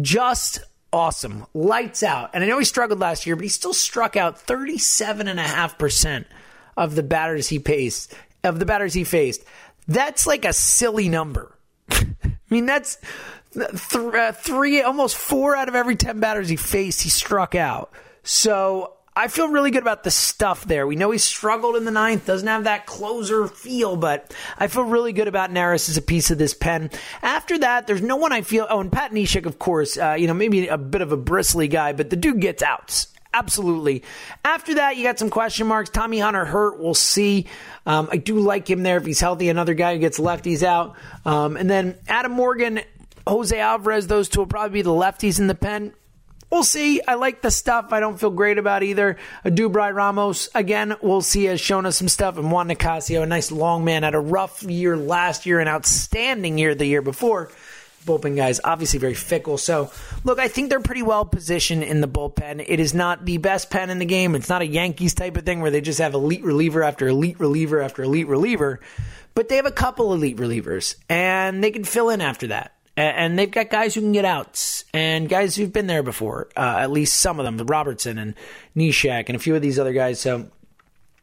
just 0.00 0.60
awesome. 0.92 1.46
Lights 1.54 2.02
out. 2.02 2.30
And 2.34 2.44
I 2.44 2.46
know 2.46 2.58
he 2.58 2.64
struggled 2.64 3.00
last 3.00 3.26
year, 3.26 3.34
but 3.34 3.44
he 3.44 3.48
still 3.48 3.72
struck 3.72 4.16
out 4.16 4.46
37.5% 4.46 6.24
of 6.76 6.94
the 6.94 7.02
batters 7.02 7.48
he 7.48 7.58
faced. 7.58 8.14
Of 8.44 8.58
the 8.58 8.66
batters 8.66 8.94
he 8.94 9.04
faced. 9.04 9.42
That's 9.88 10.26
like 10.26 10.44
a 10.44 10.52
silly 10.52 11.08
number. 11.08 11.56
I 12.52 12.54
mean, 12.54 12.66
that's 12.66 12.98
th- 13.54 13.94
uh, 13.94 14.32
three, 14.32 14.82
almost 14.82 15.16
four 15.16 15.56
out 15.56 15.70
of 15.70 15.74
every 15.74 15.96
10 15.96 16.20
batters 16.20 16.50
he 16.50 16.56
faced, 16.56 17.00
he 17.00 17.08
struck 17.08 17.54
out. 17.54 17.90
So 18.24 18.92
I 19.16 19.28
feel 19.28 19.48
really 19.48 19.70
good 19.70 19.80
about 19.80 20.04
the 20.04 20.10
stuff 20.10 20.66
there. 20.66 20.86
We 20.86 20.94
know 20.94 21.10
he 21.12 21.16
struggled 21.16 21.76
in 21.76 21.86
the 21.86 21.90
ninth, 21.90 22.26
doesn't 22.26 22.46
have 22.46 22.64
that 22.64 22.84
closer 22.84 23.48
feel, 23.48 23.96
but 23.96 24.34
I 24.58 24.66
feel 24.66 24.84
really 24.84 25.14
good 25.14 25.28
about 25.28 25.50
Neris 25.50 25.88
as 25.88 25.96
a 25.96 26.02
piece 26.02 26.30
of 26.30 26.36
this 26.36 26.52
pen. 26.52 26.90
After 27.22 27.56
that, 27.60 27.86
there's 27.86 28.02
no 28.02 28.16
one 28.16 28.32
I 28.32 28.42
feel. 28.42 28.66
Oh, 28.68 28.80
and 28.80 28.92
Pat 28.92 29.12
Neshek, 29.12 29.46
of 29.46 29.58
course, 29.58 29.96
uh, 29.96 30.16
you 30.18 30.26
know, 30.26 30.34
maybe 30.34 30.68
a 30.68 30.76
bit 30.76 31.00
of 31.00 31.12
a 31.12 31.16
bristly 31.16 31.68
guy, 31.68 31.94
but 31.94 32.10
the 32.10 32.16
dude 32.16 32.42
gets 32.42 32.62
outs. 32.62 33.06
Absolutely. 33.34 34.02
After 34.44 34.74
that, 34.74 34.96
you 34.96 35.04
got 35.04 35.18
some 35.18 35.30
question 35.30 35.66
marks. 35.66 35.90
Tommy 35.90 36.18
Hunter 36.18 36.44
hurt. 36.44 36.78
We'll 36.78 36.94
see. 36.94 37.46
Um, 37.86 38.08
I 38.12 38.18
do 38.18 38.38
like 38.38 38.68
him 38.68 38.82
there 38.82 38.98
if 38.98 39.06
he's 39.06 39.20
healthy. 39.20 39.48
Another 39.48 39.74
guy 39.74 39.94
who 39.94 40.00
gets 40.00 40.18
lefties 40.18 40.62
out. 40.62 40.96
Um, 41.24 41.56
and 41.56 41.68
then 41.70 41.96
Adam 42.08 42.32
Morgan, 42.32 42.80
Jose 43.26 43.58
Alvarez, 43.58 44.06
those 44.06 44.28
two 44.28 44.40
will 44.40 44.46
probably 44.46 44.70
be 44.70 44.82
the 44.82 44.90
lefties 44.90 45.38
in 45.38 45.46
the 45.46 45.54
pen. 45.54 45.94
We'll 46.50 46.64
see. 46.64 47.00
I 47.00 47.14
like 47.14 47.40
the 47.40 47.50
stuff. 47.50 47.94
I 47.94 48.00
don't 48.00 48.20
feel 48.20 48.28
great 48.28 48.58
about 48.58 48.82
either. 48.82 49.16
Edubray 49.42 49.94
Ramos, 49.94 50.50
again, 50.54 50.94
we'll 51.00 51.22
see, 51.22 51.44
has 51.44 51.58
shown 51.58 51.86
us 51.86 51.96
some 51.96 52.08
stuff. 52.08 52.36
And 52.36 52.52
Juan 52.52 52.68
Nicasio, 52.68 53.22
a 53.22 53.26
nice 53.26 53.50
long 53.50 53.86
man, 53.86 54.02
had 54.02 54.14
a 54.14 54.20
rough 54.20 54.62
year 54.62 54.94
last 54.94 55.46
year, 55.46 55.60
an 55.60 55.68
outstanding 55.68 56.58
year 56.58 56.74
the 56.74 56.84
year 56.84 57.00
before. 57.00 57.50
Bullpen 58.04 58.36
guys, 58.36 58.60
obviously 58.62 58.98
very 58.98 59.14
fickle. 59.14 59.58
So, 59.58 59.90
look, 60.24 60.38
I 60.38 60.48
think 60.48 60.68
they're 60.70 60.80
pretty 60.80 61.02
well 61.02 61.24
positioned 61.24 61.82
in 61.82 62.00
the 62.00 62.08
bullpen. 62.08 62.64
It 62.66 62.80
is 62.80 62.94
not 62.94 63.24
the 63.24 63.38
best 63.38 63.70
pen 63.70 63.90
in 63.90 63.98
the 63.98 64.04
game. 64.04 64.34
It's 64.34 64.48
not 64.48 64.62
a 64.62 64.66
Yankees 64.66 65.14
type 65.14 65.36
of 65.36 65.44
thing 65.44 65.60
where 65.60 65.70
they 65.70 65.80
just 65.80 65.98
have 65.98 66.14
elite 66.14 66.44
reliever 66.44 66.82
after 66.82 67.08
elite 67.08 67.38
reliever 67.38 67.80
after 67.80 68.02
elite 68.02 68.28
reliever. 68.28 68.80
But 69.34 69.48
they 69.48 69.56
have 69.56 69.66
a 69.66 69.72
couple 69.72 70.12
elite 70.12 70.36
relievers, 70.36 70.96
and 71.08 71.64
they 71.64 71.70
can 71.70 71.84
fill 71.84 72.10
in 72.10 72.20
after 72.20 72.48
that 72.48 72.74
and 72.96 73.38
they've 73.38 73.50
got 73.50 73.70
guys 73.70 73.94
who 73.94 74.00
can 74.00 74.12
get 74.12 74.24
outs 74.24 74.84
and 74.92 75.28
guys 75.28 75.56
who've 75.56 75.72
been 75.72 75.86
there 75.86 76.02
before. 76.02 76.48
Uh, 76.56 76.76
at 76.78 76.90
least 76.90 77.16
some 77.16 77.40
of 77.40 77.44
them, 77.44 77.56
Robertson 77.66 78.18
and 78.18 78.34
Neshek 78.76 79.24
and 79.28 79.36
a 79.36 79.38
few 79.38 79.56
of 79.56 79.62
these 79.62 79.78
other 79.78 79.92
guys. 79.92 80.20
So 80.20 80.50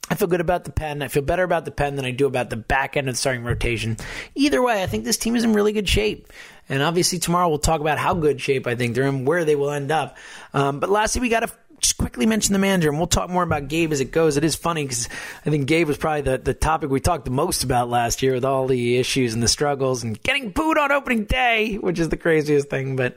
I 0.09 0.15
feel 0.15 0.27
good 0.27 0.41
about 0.41 0.63
the 0.63 0.71
pen. 0.71 1.01
I 1.01 1.07
feel 1.07 1.21
better 1.21 1.43
about 1.43 1.65
the 1.65 1.71
pen 1.71 1.95
than 1.95 2.05
I 2.05 2.11
do 2.11 2.25
about 2.25 2.49
the 2.49 2.57
back 2.57 2.97
end 2.97 3.07
of 3.07 3.13
the 3.13 3.19
starting 3.19 3.43
rotation. 3.43 3.97
Either 4.35 4.61
way, 4.61 4.81
I 4.81 4.87
think 4.87 5.03
this 5.03 5.17
team 5.17 5.35
is 5.35 5.43
in 5.43 5.53
really 5.53 5.71
good 5.71 5.87
shape. 5.87 6.31
And 6.67 6.81
obviously, 6.81 7.19
tomorrow 7.19 7.47
we'll 7.49 7.59
talk 7.59 7.81
about 7.81 7.97
how 7.99 8.13
good 8.13 8.41
shape 8.41 8.67
I 8.67 8.75
think 8.75 8.95
they're 8.95 9.05
in, 9.05 9.25
where 9.25 9.45
they 9.45 9.55
will 9.55 9.71
end 9.71 9.91
up. 9.91 10.17
Um, 10.53 10.79
but 10.79 10.89
lastly, 10.89 11.21
we 11.21 11.29
got 11.29 11.41
to 11.41 11.51
just 11.79 11.97
quickly 11.97 12.25
mention 12.25 12.53
the 12.53 12.59
manager, 12.59 12.89
and 12.89 12.97
we'll 12.97 13.07
talk 13.07 13.29
more 13.29 13.43
about 13.43 13.67
Gabe 13.67 13.91
as 13.91 14.01
it 14.01 14.11
goes. 14.11 14.37
It 14.37 14.43
is 14.43 14.55
funny 14.55 14.83
because 14.83 15.07
I 15.45 15.49
think 15.49 15.67
Gabe 15.67 15.87
was 15.87 15.97
probably 15.97 16.21
the, 16.21 16.37
the 16.37 16.53
topic 16.53 16.89
we 16.89 16.99
talked 16.99 17.25
the 17.25 17.31
most 17.31 17.63
about 17.63 17.89
last 17.89 18.21
year 18.21 18.33
with 18.33 18.45
all 18.45 18.67
the 18.67 18.97
issues 18.97 19.33
and 19.33 19.41
the 19.41 19.47
struggles 19.47 20.03
and 20.03 20.21
getting 20.21 20.49
booed 20.49 20.77
on 20.77 20.91
opening 20.91 21.25
day, 21.25 21.75
which 21.75 21.99
is 21.99 22.09
the 22.09 22.17
craziest 22.17 22.69
thing. 22.69 22.95
But 22.95 23.15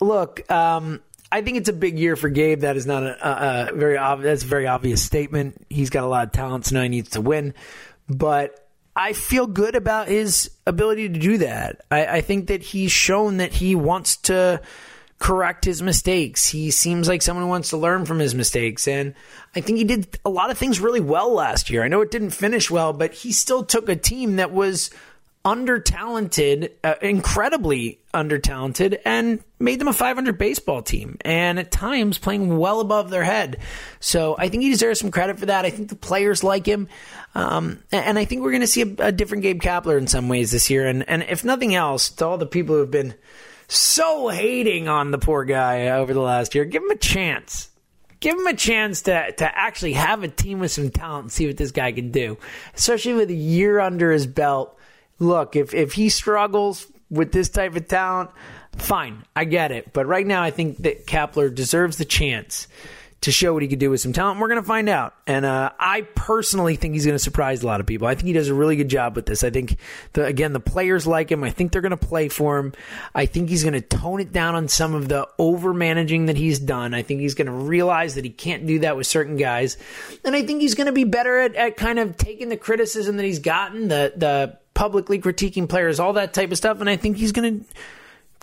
look, 0.00 0.50
um, 0.50 1.00
I 1.32 1.42
think 1.42 1.58
it's 1.58 1.68
a 1.68 1.74
big 1.74 1.98
year 1.98 2.16
for 2.16 2.28
Gabe. 2.28 2.60
That 2.60 2.76
is 2.76 2.86
not 2.86 3.04
a, 3.04 3.70
a, 3.70 3.74
very 3.74 3.96
obvious. 3.96 4.40
That's 4.40 4.42
a 4.44 4.48
very 4.48 4.66
obvious 4.66 5.02
statement. 5.02 5.64
He's 5.70 5.90
got 5.90 6.04
a 6.04 6.08
lot 6.08 6.26
of 6.26 6.32
talent, 6.32 6.66
so 6.66 6.74
now 6.74 6.82
he 6.82 6.88
needs 6.88 7.10
to 7.10 7.20
win. 7.20 7.54
But 8.08 8.66
I 8.96 9.12
feel 9.12 9.46
good 9.46 9.76
about 9.76 10.08
his 10.08 10.50
ability 10.66 11.08
to 11.08 11.18
do 11.18 11.38
that. 11.38 11.82
I, 11.90 12.06
I 12.06 12.20
think 12.20 12.48
that 12.48 12.62
he's 12.62 12.90
shown 12.90 13.36
that 13.36 13.52
he 13.52 13.76
wants 13.76 14.16
to 14.18 14.60
correct 15.20 15.64
his 15.64 15.82
mistakes. 15.82 16.48
He 16.48 16.70
seems 16.70 17.06
like 17.06 17.22
someone 17.22 17.44
who 17.44 17.50
wants 17.50 17.70
to 17.70 17.76
learn 17.76 18.06
from 18.06 18.18
his 18.18 18.34
mistakes. 18.34 18.88
And 18.88 19.14
I 19.54 19.60
think 19.60 19.78
he 19.78 19.84
did 19.84 20.18
a 20.24 20.30
lot 20.30 20.50
of 20.50 20.58
things 20.58 20.80
really 20.80 21.00
well 21.00 21.32
last 21.32 21.70
year. 21.70 21.84
I 21.84 21.88
know 21.88 22.00
it 22.00 22.10
didn't 22.10 22.30
finish 22.30 22.70
well, 22.70 22.92
but 22.92 23.12
he 23.12 23.32
still 23.32 23.62
took 23.62 23.88
a 23.88 23.96
team 23.96 24.36
that 24.36 24.50
was 24.50 24.90
under 25.44 25.78
talented, 25.78 26.72
uh, 26.82 26.94
incredibly 27.00 27.99
under 28.12 28.38
talented, 28.38 29.00
and 29.04 29.42
made 29.58 29.80
them 29.80 29.88
a 29.88 29.92
500 29.92 30.36
baseball 30.38 30.82
team. 30.82 31.16
And 31.22 31.58
at 31.58 31.70
times 31.70 32.18
playing 32.18 32.58
well 32.58 32.80
above 32.80 33.10
their 33.10 33.24
head. 33.24 33.58
So 34.00 34.34
I 34.38 34.48
think 34.48 34.62
he 34.62 34.70
deserves 34.70 35.00
some 35.00 35.10
credit 35.10 35.38
for 35.38 35.46
that. 35.46 35.64
I 35.64 35.70
think 35.70 35.88
the 35.88 35.96
players 35.96 36.42
like 36.42 36.66
him. 36.66 36.88
Um, 37.34 37.82
and 37.92 38.18
I 38.18 38.24
think 38.24 38.42
we're 38.42 38.50
going 38.50 38.62
to 38.62 38.66
see 38.66 38.82
a, 38.82 39.06
a 39.06 39.12
different 39.12 39.42
Gabe 39.42 39.60
Kapler 39.60 39.98
in 39.98 40.06
some 40.06 40.28
ways 40.28 40.50
this 40.50 40.70
year. 40.70 40.86
And, 40.86 41.08
and 41.08 41.22
if 41.22 41.44
nothing 41.44 41.74
else, 41.74 42.08
to 42.10 42.26
all 42.26 42.38
the 42.38 42.46
people 42.46 42.74
who 42.74 42.80
have 42.80 42.90
been 42.90 43.14
so 43.70 44.28
hating 44.28 44.88
on 44.88 45.12
the 45.12 45.18
poor 45.18 45.44
guy 45.44 45.88
over 45.88 46.12
the 46.12 46.20
last 46.20 46.54
year. 46.54 46.64
Give 46.64 46.82
him 46.82 46.90
a 46.90 46.96
chance. 46.96 47.68
Give 48.18 48.36
him 48.36 48.46
a 48.48 48.54
chance 48.54 49.02
to, 49.02 49.32
to 49.32 49.58
actually 49.58 49.92
have 49.92 50.24
a 50.24 50.28
team 50.28 50.58
with 50.58 50.72
some 50.72 50.90
talent 50.90 51.24
and 51.24 51.32
see 51.32 51.46
what 51.46 51.56
this 51.56 51.70
guy 51.70 51.92
can 51.92 52.10
do, 52.10 52.36
especially 52.74 53.14
with 53.14 53.30
a 53.30 53.34
year 53.34 53.78
under 53.78 54.10
his 54.10 54.26
belt. 54.26 54.76
Look, 55.20 55.54
if, 55.54 55.72
if 55.72 55.92
he 55.92 56.08
struggles, 56.08 56.86
with 57.10 57.32
this 57.32 57.48
type 57.48 57.76
of 57.76 57.88
talent, 57.88 58.30
fine, 58.76 59.24
I 59.34 59.44
get 59.44 59.72
it. 59.72 59.92
But 59.92 60.06
right 60.06 60.26
now, 60.26 60.42
I 60.42 60.50
think 60.50 60.78
that 60.78 61.06
Kapler 61.06 61.54
deserves 61.54 61.96
the 61.96 62.04
chance 62.04 62.68
to 63.22 63.30
show 63.30 63.52
what 63.52 63.60
he 63.60 63.68
could 63.68 63.78
do 63.78 63.90
with 63.90 64.00
some 64.00 64.14
talent. 64.14 64.40
We're 64.40 64.48
going 64.48 64.62
to 64.62 64.66
find 64.66 64.88
out. 64.88 65.14
And 65.26 65.44
uh, 65.44 65.72
I 65.78 66.02
personally 66.14 66.76
think 66.76 66.94
he's 66.94 67.04
going 67.04 67.14
to 67.14 67.22
surprise 67.22 67.62
a 67.62 67.66
lot 67.66 67.80
of 67.80 67.86
people. 67.86 68.06
I 68.06 68.14
think 68.14 68.26
he 68.28 68.32
does 68.32 68.48
a 68.48 68.54
really 68.54 68.76
good 68.76 68.88
job 68.88 69.14
with 69.14 69.26
this. 69.26 69.44
I 69.44 69.50
think, 69.50 69.76
the, 70.14 70.24
again, 70.24 70.54
the 70.54 70.60
players 70.60 71.06
like 71.06 71.30
him. 71.30 71.44
I 71.44 71.50
think 71.50 71.70
they're 71.70 71.82
going 71.82 71.90
to 71.90 71.98
play 71.98 72.30
for 72.30 72.56
him. 72.56 72.72
I 73.14 73.26
think 73.26 73.50
he's 73.50 73.62
going 73.62 73.74
to 73.74 73.82
tone 73.82 74.20
it 74.20 74.32
down 74.32 74.54
on 74.54 74.68
some 74.68 74.94
of 74.94 75.08
the 75.08 75.28
over 75.38 75.74
managing 75.74 76.26
that 76.26 76.38
he's 76.38 76.58
done. 76.58 76.94
I 76.94 77.02
think 77.02 77.20
he's 77.20 77.34
going 77.34 77.46
to 77.46 77.52
realize 77.52 78.14
that 78.14 78.24
he 78.24 78.30
can't 78.30 78.66
do 78.66 78.78
that 78.80 78.96
with 78.96 79.06
certain 79.06 79.36
guys. 79.36 79.76
And 80.24 80.34
I 80.34 80.42
think 80.42 80.62
he's 80.62 80.74
going 80.74 80.86
to 80.86 80.92
be 80.92 81.04
better 81.04 81.40
at, 81.40 81.54
at 81.56 81.76
kind 81.76 81.98
of 81.98 82.16
taking 82.16 82.48
the 82.48 82.56
criticism 82.56 83.18
that 83.18 83.24
he's 83.24 83.40
gotten, 83.40 83.88
the, 83.88 84.14
the 84.16 84.59
publicly 84.74 85.20
critiquing 85.20 85.68
players, 85.68 86.00
all 86.00 86.14
that 86.14 86.32
type 86.32 86.50
of 86.50 86.56
stuff. 86.56 86.80
And 86.80 86.88
I 86.88 86.96
think 86.96 87.16
he's 87.16 87.32
going 87.32 87.60
to 87.60 87.66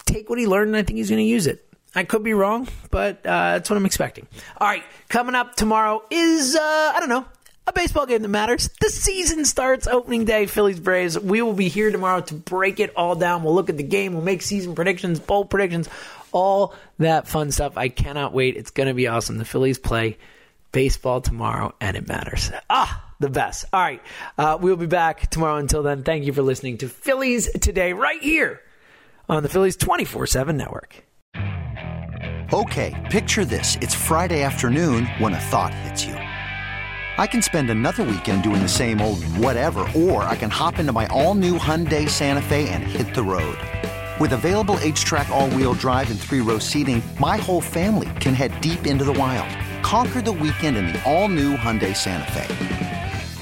take 0.06 0.30
what 0.30 0.40
he 0.40 0.48
learned 0.48 0.70
and 0.70 0.78
I 0.78 0.84
think 0.84 0.98
he's 0.98 1.10
going 1.10 1.24
to 1.24 1.30
use 1.30 1.48
it. 1.48 1.64
I 1.96 2.04
could 2.04 2.24
be 2.24 2.34
wrong, 2.34 2.68
but 2.92 3.26
uh, 3.26 3.54
that's 3.54 3.70
what 3.70 3.78
I'm 3.78 3.86
expecting. 3.86 4.28
All 4.58 4.68
right, 4.68 4.84
coming 5.10 5.36
up 5.36 5.56
tomorrow 5.56 6.04
is, 6.12 6.56
uh, 6.56 6.60
I 6.96 6.98
don't 7.00 7.10
know, 7.10 7.26
a 7.66 7.74
baseball 7.74 8.06
game 8.06 8.22
that 8.22 8.28
matters. 8.28 8.70
The 8.80 8.90
season 8.90 9.46
starts 9.46 9.88
opening 9.88 10.26
day, 10.26 10.46
Phillies 10.46 10.80
Braves. 10.80 11.18
We 11.18 11.42
will 11.42 11.54
be 11.54 11.70
here 11.70 11.92
tomorrow 11.92 12.22
to 12.22 12.34
break 12.36 12.80
it 12.80 12.94
all 12.96 13.16
down. 13.16 13.44
We'll 13.44 13.56
look 13.56 13.70
at 13.70 13.78
the 13.78 13.84
game, 13.84 14.14
we'll 14.14 14.24
make 14.24 14.42
season 14.42 14.76
predictions, 14.76 15.20
bowl 15.20 15.46
predictions, 15.46 15.90
all 16.32 16.76
that 17.00 17.28
fun 17.28 17.52
stuff. 17.52 17.78
I 17.78 17.90
cannot 17.90 18.32
wait. 18.32 18.58
It's 18.58 18.72
going 18.72 18.88
to 18.88 18.94
be 18.94 19.08
awesome. 19.08 19.38
The 19.38 19.46
Phillies 19.46 19.80
play 19.80 20.18
baseball 20.72 21.22
tomorrow, 21.22 21.74
and 21.82 21.98
it 21.98 22.08
matters. 22.08 22.52
Ah! 22.70 23.07
The 23.20 23.30
best. 23.30 23.66
All 23.74 23.82
right. 23.82 24.02
Uh, 24.38 24.58
we'll 24.62 24.78
be 24.78 24.86
back 24.86 25.30
tomorrow. 25.30 25.58
Until 25.58 25.82
then, 25.84 26.04
thank 26.04 26.26
you 26.26 26.34
for 26.34 26.44
listening 26.44 26.78
to 26.80 26.88
Phillies 26.88 27.50
Today 27.60 27.94
right 27.94 28.22
here 28.22 28.62
on 29.28 29.44
the 29.44 29.50
Phillies 29.50 29.76
24 29.76 30.28
7 30.28 30.56
network. 30.56 31.04
Okay, 32.54 32.96
picture 33.12 33.44
this. 33.44 33.76
It's 33.82 33.94
Friday 33.94 34.42
afternoon 34.42 35.06
when 35.18 35.34
a 35.34 35.40
thought 35.40 35.74
hits 35.74 36.06
you. 36.06 36.14
I 36.14 37.26
can 37.26 37.42
spend 37.42 37.70
another 37.70 38.04
weekend 38.04 38.44
doing 38.44 38.62
the 38.62 38.70
same 38.70 39.02
old 39.02 39.24
whatever, 39.24 39.82
or 39.96 40.24
I 40.24 40.36
can 40.36 40.50
hop 40.52 40.78
into 40.78 40.94
my 40.94 41.08
all 41.08 41.34
new 41.34 41.58
Hyundai 41.58 42.08
Santa 42.08 42.42
Fe 42.42 42.70
and 42.70 42.84
hit 42.84 43.14
the 43.16 43.24
road. 43.24 43.58
With 44.20 44.34
available 44.34 44.76
HTRAC, 44.76 45.30
all 45.30 45.50
wheel 45.50 45.74
drive, 45.74 46.10
and 46.10 46.20
three 46.20 46.42
row 46.42 46.60
seating, 46.60 47.02
my 47.20 47.38
whole 47.38 47.62
family 47.62 48.10
can 48.20 48.34
head 48.34 48.62
deep 48.62 48.86
into 48.88 49.04
the 49.04 49.14
wild. 49.14 49.50
Conquer 49.84 50.22
the 50.22 50.32
weekend 50.32 50.78
in 50.78 50.88
the 50.88 51.04
all 51.04 51.28
new 51.28 51.58
Hyundai 51.58 51.96
Santa 51.96 52.32
Fe. 52.32 52.97